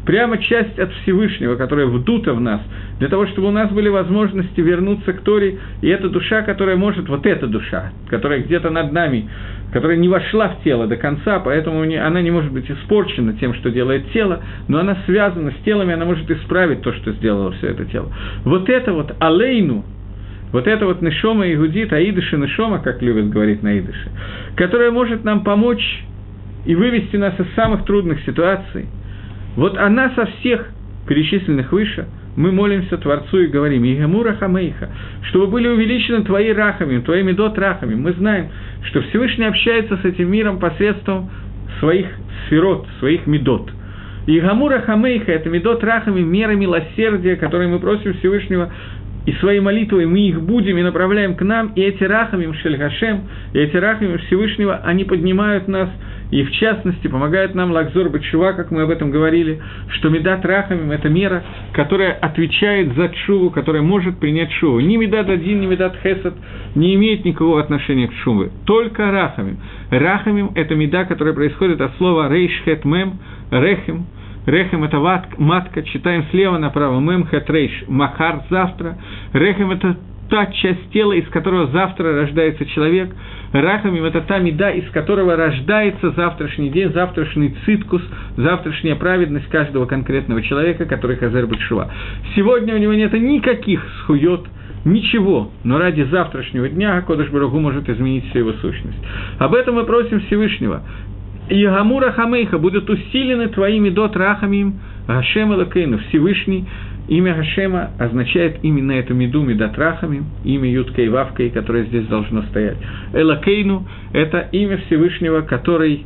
[0.06, 2.60] прямо часть от Всевышнего, которая вдута в нас,
[3.00, 7.08] для того, чтобы у нас были возможности вернуться к Торе, и эта душа, которая может,
[7.08, 9.28] вот эта душа, которая где-то над нами,
[9.72, 13.70] которая не вошла в тело до конца, поэтому она не может быть испорчена тем, что
[13.70, 17.70] делает тело, но она связана с телом, и она может исправить то, что сделало все
[17.70, 18.08] это тело.
[18.44, 19.84] Вот это вот алейну,
[20.52, 24.10] вот это вот нишома и гудит, аидыши нишома, как любят говорить на идыше,
[24.56, 26.04] которая может нам помочь
[26.64, 28.86] и вывести нас из самых трудных ситуаций,
[29.56, 30.68] вот она со всех
[31.06, 34.90] перечисленных выше, мы молимся Творцу и говорим, «Игамура хамейха»,
[35.22, 37.94] чтобы были увеличены твои рахами, твои медот рахами.
[37.94, 38.48] Мы знаем,
[38.84, 41.30] что Всевышний общается с этим миром посредством
[41.80, 42.06] своих
[42.46, 43.70] сферот, своих медот.
[44.26, 48.72] И Гамура Хамейха– это медот рахами, мера милосердия, которые мы просим Всевышнего
[49.26, 53.22] и своей молитвой мы их будем и направляем к нам, и эти рахами Шельгашем,
[53.52, 55.90] и эти рахами Всевышнего, они поднимают нас
[56.30, 59.60] и в частности помогает нам Лакзор Бачува, как мы об этом говорили,
[59.90, 64.80] что Медат Рахамим– это мера, которая отвечает за Чуву, которая может принять Чуву.
[64.80, 66.34] Ни Медат Один, ни Медат Хесад
[66.74, 69.58] не имеет никакого отношения к Чуве, только Рахамим.
[69.90, 73.18] Рахамим– это меда, которая происходит от слова Рейш Хет Мем,
[73.50, 74.06] Рехим,
[74.46, 74.98] Рехем– это
[75.38, 78.96] матка, читаем слева направо, Мем Хет Рейш, Махар– завтра,
[79.32, 79.96] רחם– это
[80.28, 83.10] та часть тела, из которого завтра рождается человек.
[83.52, 88.02] רחמים– это та מידה, из которого рождается завтрашний день, завтрашний צדקות,
[88.36, 91.90] завтрашняя праведность каждого конкретного человека, который חוזר בתשובה.
[92.34, 94.42] Сегодня у него нет никаких זכויות,
[94.84, 98.98] ничего, но ради завтрашнего дня קדוש ברוך הוא может изменить всю его сущность.
[99.38, 100.82] Об этом мы просим Всевышнего.
[101.48, 106.66] יכמרו רחמיך будут усилены твои מידות רחמים Гашем Элакейну, Всевышний,
[107.08, 112.78] Имя Гашема означает именно эту меду, медатрахами, имя Юткой Вавкой, которое здесь должно стоять.
[113.12, 116.04] Элакейну– это имя Всевышнего, который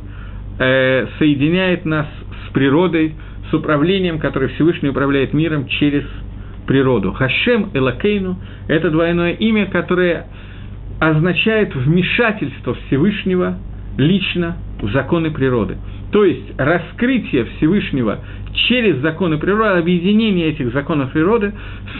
[0.59, 2.05] э, соединяет нас
[2.45, 3.15] с природой,
[3.49, 6.03] с управлением, которое Всевышний управляет миром через
[6.67, 7.13] природу.
[7.13, 8.37] Хашем Элакейну–
[8.67, 10.27] это двойное имя, которое
[10.99, 13.57] означает вмешательство Всевышнего
[13.97, 15.77] лично в законы природы.
[16.11, 18.19] То есть раскрытие Всевышнего
[18.67, 21.53] через законы природы, объединение этих законов природы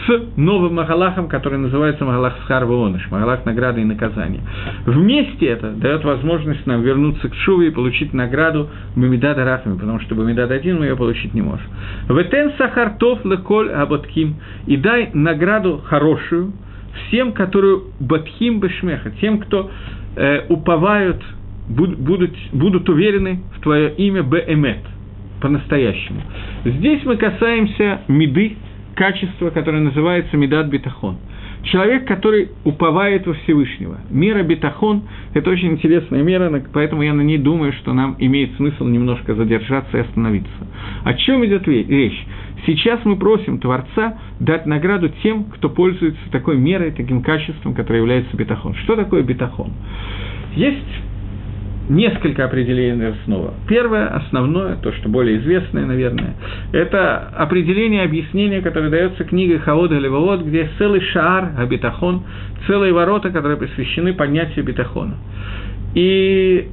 [0.06, 4.40] с новым Магалахом, который называется Магалах Схарва Оныш, Магалах награды и наказания.
[4.84, 10.14] Вместе это дает возможность нам вернуться к Шуве и получить награду Бамидада Рахами, потому что
[10.14, 11.66] Бамидад один мы ее получить не можем.
[12.08, 14.36] Ветен Сахартов Леколь Аботким
[14.66, 16.52] и дай награду хорошую
[17.08, 19.70] всем, которые Батхим Бешмеха, тем, кто
[20.16, 21.22] э, уповают
[21.68, 24.80] будут, будут уверены в твое имя Беэмет,
[25.40, 26.20] по-настоящему.
[26.64, 28.56] Здесь мы касаемся меды,
[28.94, 31.16] качества, которое называется медат битахон.
[31.64, 34.00] Человек, который уповает во Всевышнего.
[34.10, 35.04] Мера битахон–
[35.34, 39.96] это очень интересная мера, поэтому я на ней думаю, что нам имеет смысл немножко задержаться
[39.96, 40.66] и остановиться.
[41.04, 42.26] О чем идет речь?
[42.66, 48.36] Сейчас мы просим Творца дать награду тем, кто пользуется такой мерой, таким качеством, которое является
[48.36, 48.74] битахон.
[48.74, 49.72] Что такое битахон?
[50.56, 50.78] Есть
[51.88, 53.54] несколько определений снова.
[53.68, 56.34] Первое, основное, то, что более известное, наверное,
[56.72, 62.22] это определение, объяснение, которое дается книгой Хаода Левовод, где целый шаар, абитахон,
[62.66, 65.16] целые ворота, которые посвящены понятию битахона.
[65.94, 66.68] И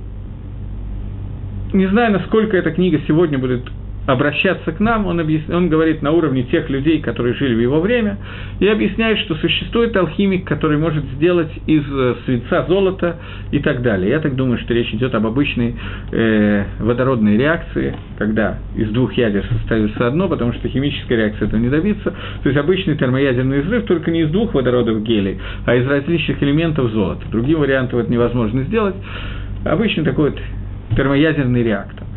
[1.73, 3.63] не знаю, насколько эта книга сегодня будет
[4.11, 5.41] обращаться к нам, он, объяс...
[5.49, 8.17] он говорит на уровне тех людей, которые жили в его время,
[8.59, 13.17] и объясняет, что существует алхимик, который может сделать из э, свинца золото
[13.51, 14.09] и так далее.
[14.09, 15.75] Я так думаю, что речь идет об обычной
[16.11, 21.69] э, водородной реакции, когда из двух ядер составится одно, потому что химическая реакция этого не
[21.69, 22.11] добиться.
[22.41, 26.91] То есть обычный термоядерный взрыв, только не из двух водородов гелий, а из различных элементов
[26.91, 27.21] золота.
[27.31, 28.95] Другим вариантом это невозможно сделать.
[29.65, 30.39] Обычный такой вот
[30.95, 32.08] термоядерный реактор.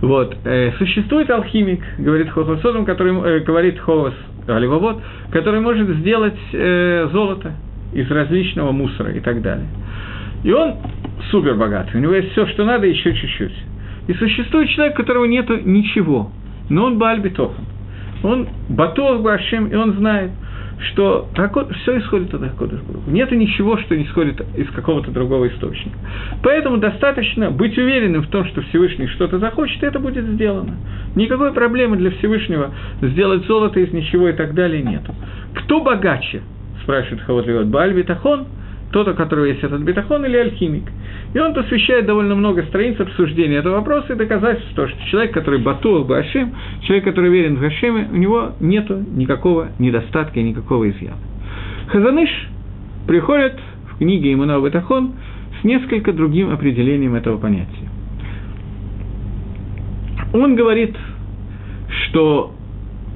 [0.00, 0.36] Вот.
[0.44, 4.14] Э, существует алхимик, говорит Хохосодом, который э, говорит Ховас
[4.46, 4.98] Аливовод,
[5.30, 7.52] который может сделать э, золото
[7.92, 9.66] из различного мусора и так далее.
[10.44, 10.76] И он
[11.30, 13.54] супер богатый, у него есть все, что надо, еще чуть-чуть.
[14.08, 16.30] И существует человек, у которого нет ничего,
[16.68, 17.64] но он Бальбитохан.
[18.22, 20.30] Он Батох Башем, и он знает–
[20.88, 21.28] что
[21.82, 25.96] все исходит от Акодыш Нет ничего, что не исходит из какого-то другого источника.
[26.42, 30.76] Поэтому достаточно быть уверенным в том, что Всевышний что-то захочет, и это будет сделано.
[31.14, 32.70] Никакой проблемы для Всевышнего
[33.02, 35.02] сделать золото из ничего и так далее нет.
[35.54, 36.42] Кто богаче?
[36.82, 37.66] спрашивает Хаватлиот.
[37.66, 38.46] Бааль Битахон–
[38.92, 40.84] тот, у которого есть этот бетахон или алхимик.
[41.32, 46.04] И он посвящает довольно много страниц обсуждения этого вопроса и доказательства, что человек, который батуал
[46.04, 51.18] Башим, человек, который верен в Гашеме, у него нет никакого недостатка и никакого изъяна.
[51.88, 52.30] Хазаныш
[53.06, 53.58] приходит
[53.92, 55.12] в книге Имуна Бетахон
[55.60, 57.88] с несколько другим определением этого понятия.
[60.32, 60.96] Он говорит,
[62.06, 62.54] что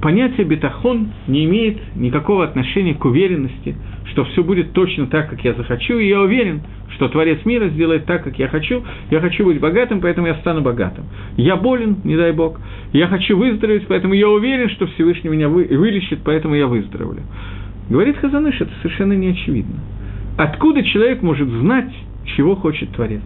[0.01, 3.75] понятие бетахон не имеет никакого отношения к уверенности,
[4.15, 6.61] что все будет точно так, как я захочу, и я уверен,
[6.91, 8.81] что Творец мира сделает так, как я хочу.
[9.11, 11.03] Я хочу быть богатым, поэтому я стану богатым.
[11.35, 12.57] Я болен, не дай Бог.
[12.93, 17.23] Я хочу выздороветь, поэтому я уверен, что Всевышний меня вы, вылечит, поэтому я выздоровлю.
[17.89, 19.81] Говорит Хазаныш, это совершенно не очевидно.
[20.37, 21.91] Откуда человек может знать,
[22.37, 23.21] чего хочет Творец?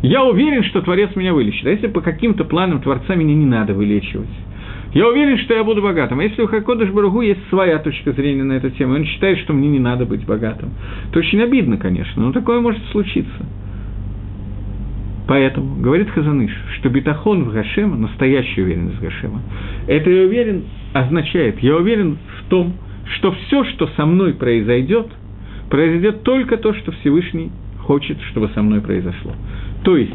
[0.00, 1.66] Я уверен, что Творец меня вылечит.
[1.66, 4.30] А если по каким-то планам Творца меня не надо вылечивать?
[4.96, 6.20] Я уверен, что я буду богатым.
[6.20, 9.52] А если у Хакодыш Баругу есть своя точка зрения на эту тему, он считает, что
[9.52, 10.70] мне не надо быть богатым,
[11.12, 13.44] то очень обидно, конечно, но такое может случиться.
[15.28, 19.42] Поэтому, говорит Хазаныш, что битахон в Гашема, настоящая уверенность Гашема,
[19.86, 20.62] это я уверен
[20.94, 22.72] означает, я уверен в том,
[23.16, 25.08] что все, что со мной произойдет,
[25.68, 29.32] произойдет только то, что Всевышний хочет, чтобы со мной произошло.
[29.84, 30.14] То есть,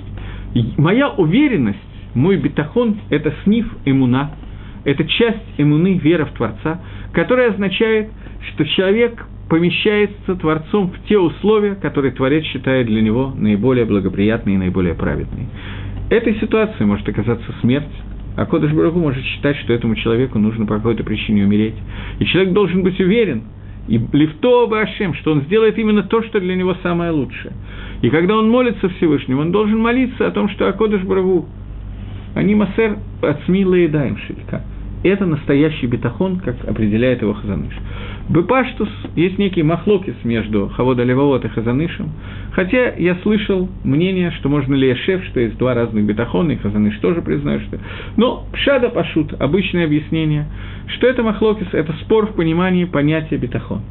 [0.80, 1.78] моя уверенность,
[2.16, 4.32] мой бетахон– это сниф иммуна,
[4.84, 6.82] это часть иммуны, вера в Творца,
[7.14, 8.10] которая означает,
[8.54, 14.60] что человек помещается Творцом в те условия, которые Творец считает для него наиболее благоприятные и
[14.60, 15.48] наиболее праведные.
[16.10, 17.92] Этой ситуацией может оказаться смерть,
[18.38, 21.76] а Кодыш Барагу может считать, что этому человеку нужно по какой-то причине умереть.
[22.20, 23.44] И человек должен быть уверен,
[23.88, 27.54] и лифто Ашем, что он сделает именно то, что для него самое лучшее.
[28.02, 31.48] И когда он молится Всевышнему, он должен молиться о том, что Акодыш Барагу,
[32.36, 34.64] они массер от смила шелька.
[35.04, 37.74] Это настоящий бетахон, как определяет его Хазаныш.
[38.30, 42.12] Бепаштус есть некий махлокис между Хавода Левовод и Хазанышем,
[42.52, 46.97] хотя я слышал мнение, что можно ли Ешев, что есть два разных бетахона, и Хазаныш
[46.99, 47.80] тоже признает, что...
[48.16, 50.45] Но Пшада Пашут, обычное объяснение,
[50.88, 53.82] что это махлокис, это спор в понимании понятия бетахон.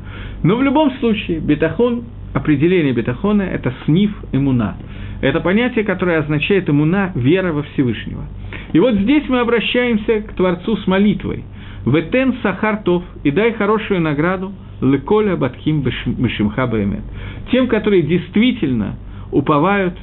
[0.45, 4.77] Но в любом случае, бетахон, определение бетахона– это сниф имуна.
[5.21, 8.25] Это понятие, которое означает имуна– вера во Всевышнего.
[8.73, 11.45] И вот здесь мы обращаемся к Творцу с молитвой–
[11.87, 14.53] Ветен сахартов и дай хорошую награду
[14.83, 17.03] леколя батхим бешимха баэмет.
[17.51, 18.97] Тем, которые действительно
[19.33, 19.95] уповают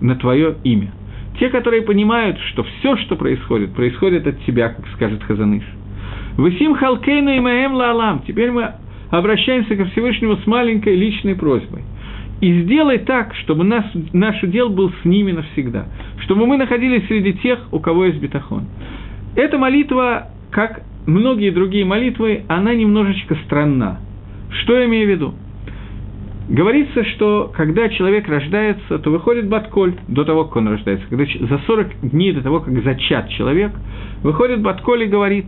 [0.00, 0.92] на твое имя.
[1.38, 5.64] Те, которые понимают, что все, что происходит, происходит от тебя, как скажет Хазаныш.
[6.36, 8.22] Высим халкейну и маэм лаалам.
[8.26, 8.72] Теперь мы
[9.10, 11.82] обращаемся ко Всевышнему с маленькой личной просьбой.
[12.40, 15.86] И сделай так, чтобы нас, наш удел был с ними навсегда.
[16.28, 18.66] Чтобы мы находились среди тех, у кого есть бетахон.
[19.34, 23.98] Эта молитва, как многие другие молитвы, она немножечко странна.
[24.50, 25.34] Что я имею в виду?
[26.50, 31.06] Говорится, что когда человек рождается, то выходит Батколь до того, как он рождается.
[31.08, 33.72] Когда за 40 дней до того, как зачат человек,
[34.22, 35.46] выходит Батколь и говорит,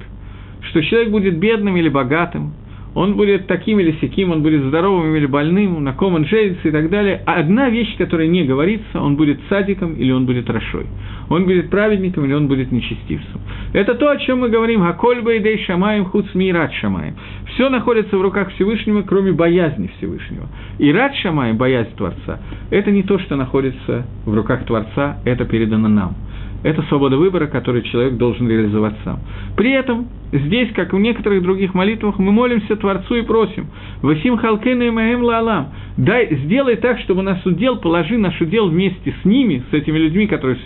[0.70, 2.54] что человек будет бедным или богатым,
[2.94, 6.70] он будет таким или сяким, он будет здоровым или больным, на ком он женится и
[6.70, 7.22] так далее.
[7.26, 10.86] А одна вещь, которая не говорится, он будет садиком или он будет рошой.
[11.28, 13.40] Он будет праведником или он будет нечестивцем.
[13.72, 17.14] Это то, о чем мы говорим, «Хакольба идей шамаем хуц мират шамаем».
[17.54, 20.48] Все находится в руках Всевышнего, кроме боязни Всевышнего.
[20.78, 25.88] И рад шамаем, боязнь Творца, это не то, что находится в руках Творца, это передано
[25.88, 26.14] нам–
[26.62, 29.20] это свобода выбора, которую человек должен реализовать сам.
[29.56, 33.68] При этом здесь, как и в некоторых других молитвах, мы молимся Творцу и просим
[34.02, 39.14] «Васим халкену и маэм лаалам» Дай, сделай так, чтобы наш удел, положи наш удел вместе
[39.22, 40.56] с ними, с этими людьми, которые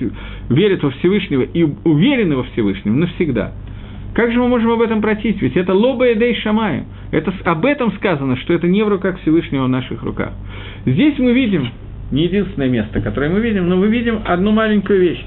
[0.49, 3.53] верят во Всевышнего и уверены во Всевышнем навсегда.
[4.15, 5.43] Как же мы можем об этом просить?
[5.43, 6.85] Ведь это лоба эдей шамаю.
[7.11, 10.33] Это, об этом сказано, что это не в руках Всевышнего, в наших руках.
[10.87, 11.69] Здесь мы видим,
[12.13, 15.25] не единственное место, которое мы видим, но мы видим одну маленькую вещь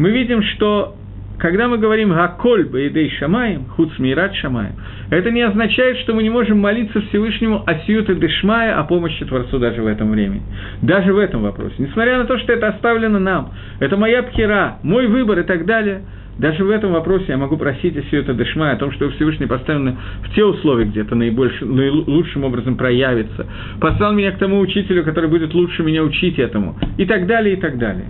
[0.00, 0.94] мы видим, что
[1.38, 4.72] когда мы говорим «Гаколь баидей шамаем», «Хуц мират шамаем»,
[5.10, 9.58] это не означает, что мы не можем молиться Всевышнему о сиюте дешмая, о помощи Творцу
[9.58, 10.42] даже в этом времени.
[10.80, 11.74] Даже в этом вопросе.
[11.76, 16.00] Несмотря на то, что это оставлено нам, это моя пхера, мой выбор и так далее,
[16.38, 19.98] даже в этом вопросе я могу просить о сиюте дешмая, о том, что Всевышний поставлен
[20.22, 23.46] в те условия, где это наибольшим, наилучшим образом проявится.
[23.78, 26.78] Послал меня к тому учителю, который будет лучше меня учить этому.
[26.96, 28.06] И так далее, и так далее.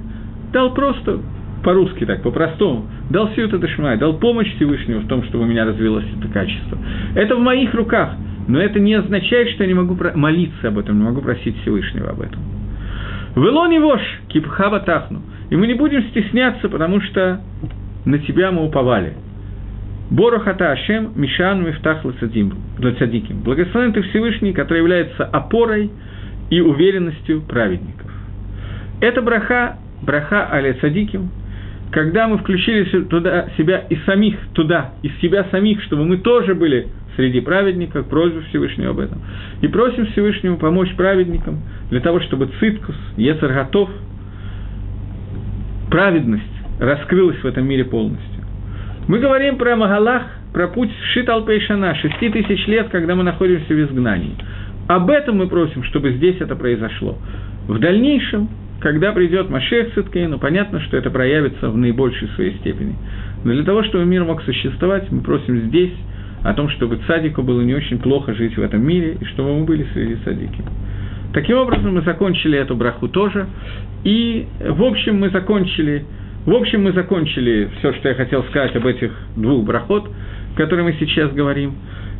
[0.52, 1.20] Дал просто
[1.62, 5.64] по-русски так, по-простому, дал всю это Дашмай, дал помощь Всевышнему в том, чтобы у меня
[5.64, 6.78] развилось это качество.
[7.14, 8.14] Это в моих руках,
[8.48, 12.10] но это не означает, что я не могу молиться об этом, не могу просить Всевышнего
[12.10, 12.40] об этом.
[13.36, 15.22] Вело не вошь, кипхава тахну.
[15.50, 17.40] И мы не будем стесняться, потому что
[18.04, 19.14] на тебя мы уповали.
[20.10, 23.42] Борохата Ашем, Мишан, Мифтах, Лацадиким.
[23.44, 25.90] Благословен ты Всевышний, который является опорой
[26.50, 28.10] и уверенностью праведников.
[29.00, 31.30] Это браха, браха аля цадиким,
[31.90, 36.88] когда мы включили туда себя и самих туда, из себя самих, чтобы мы тоже были
[37.16, 39.20] среди праведников, просьбу Всевышнего об этом.
[39.60, 41.60] И просим Всевышнему помочь праведникам
[41.90, 43.90] для того, чтобы циткус, Ецар готов,
[45.90, 46.44] праведность
[46.78, 48.44] раскрылась в этом мире полностью.
[49.08, 50.22] Мы говорим про Магалах,
[50.52, 54.36] про путь Шитал Пейшана, шести тысяч лет, когда мы находимся в изгнании.
[54.86, 57.18] Об этом мы просим, чтобы здесь это произошло.
[57.66, 58.48] В дальнейшем
[58.80, 62.96] когда придет Машех Циткейну, понятно, что это проявится в наибольшей своей степени.
[63.44, 65.92] Но для того, чтобы мир мог существовать, мы просим здесь
[66.42, 69.64] о том, чтобы цадику было не очень плохо жить в этом мире, и чтобы мы
[69.64, 70.64] были среди цадики.
[71.34, 73.46] Таким образом, мы закончили эту браху тоже,
[74.02, 76.04] и в общем мы закончили,
[76.46, 80.10] в общем мы закончили все, что я хотел сказать об этих двух брахот,
[80.56, 81.74] которые мы сейчас говорим.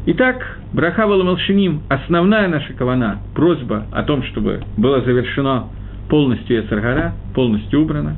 [0.07, 5.69] Итак, браха Валамалшиним, основная наша кавана, просьба о том, чтобы было завершено
[6.11, 8.17] полностью Ецаргара, полностью убрана.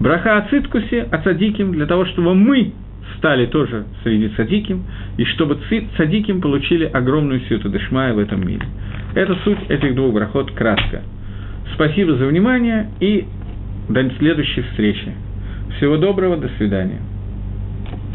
[0.00, 2.72] Браха о циткусе, о цадиким, для того, чтобы мы
[3.18, 4.84] стали тоже среди цадиким,
[5.16, 5.58] и чтобы
[5.96, 8.66] цадиким получили огромную сюту Дешмая в этом мире.
[9.14, 11.02] Это суть этих двух брахот кратко.
[11.74, 13.26] Спасибо за внимание и
[13.88, 15.12] до следующей встречи.
[15.76, 17.00] Всего доброго, до свидания.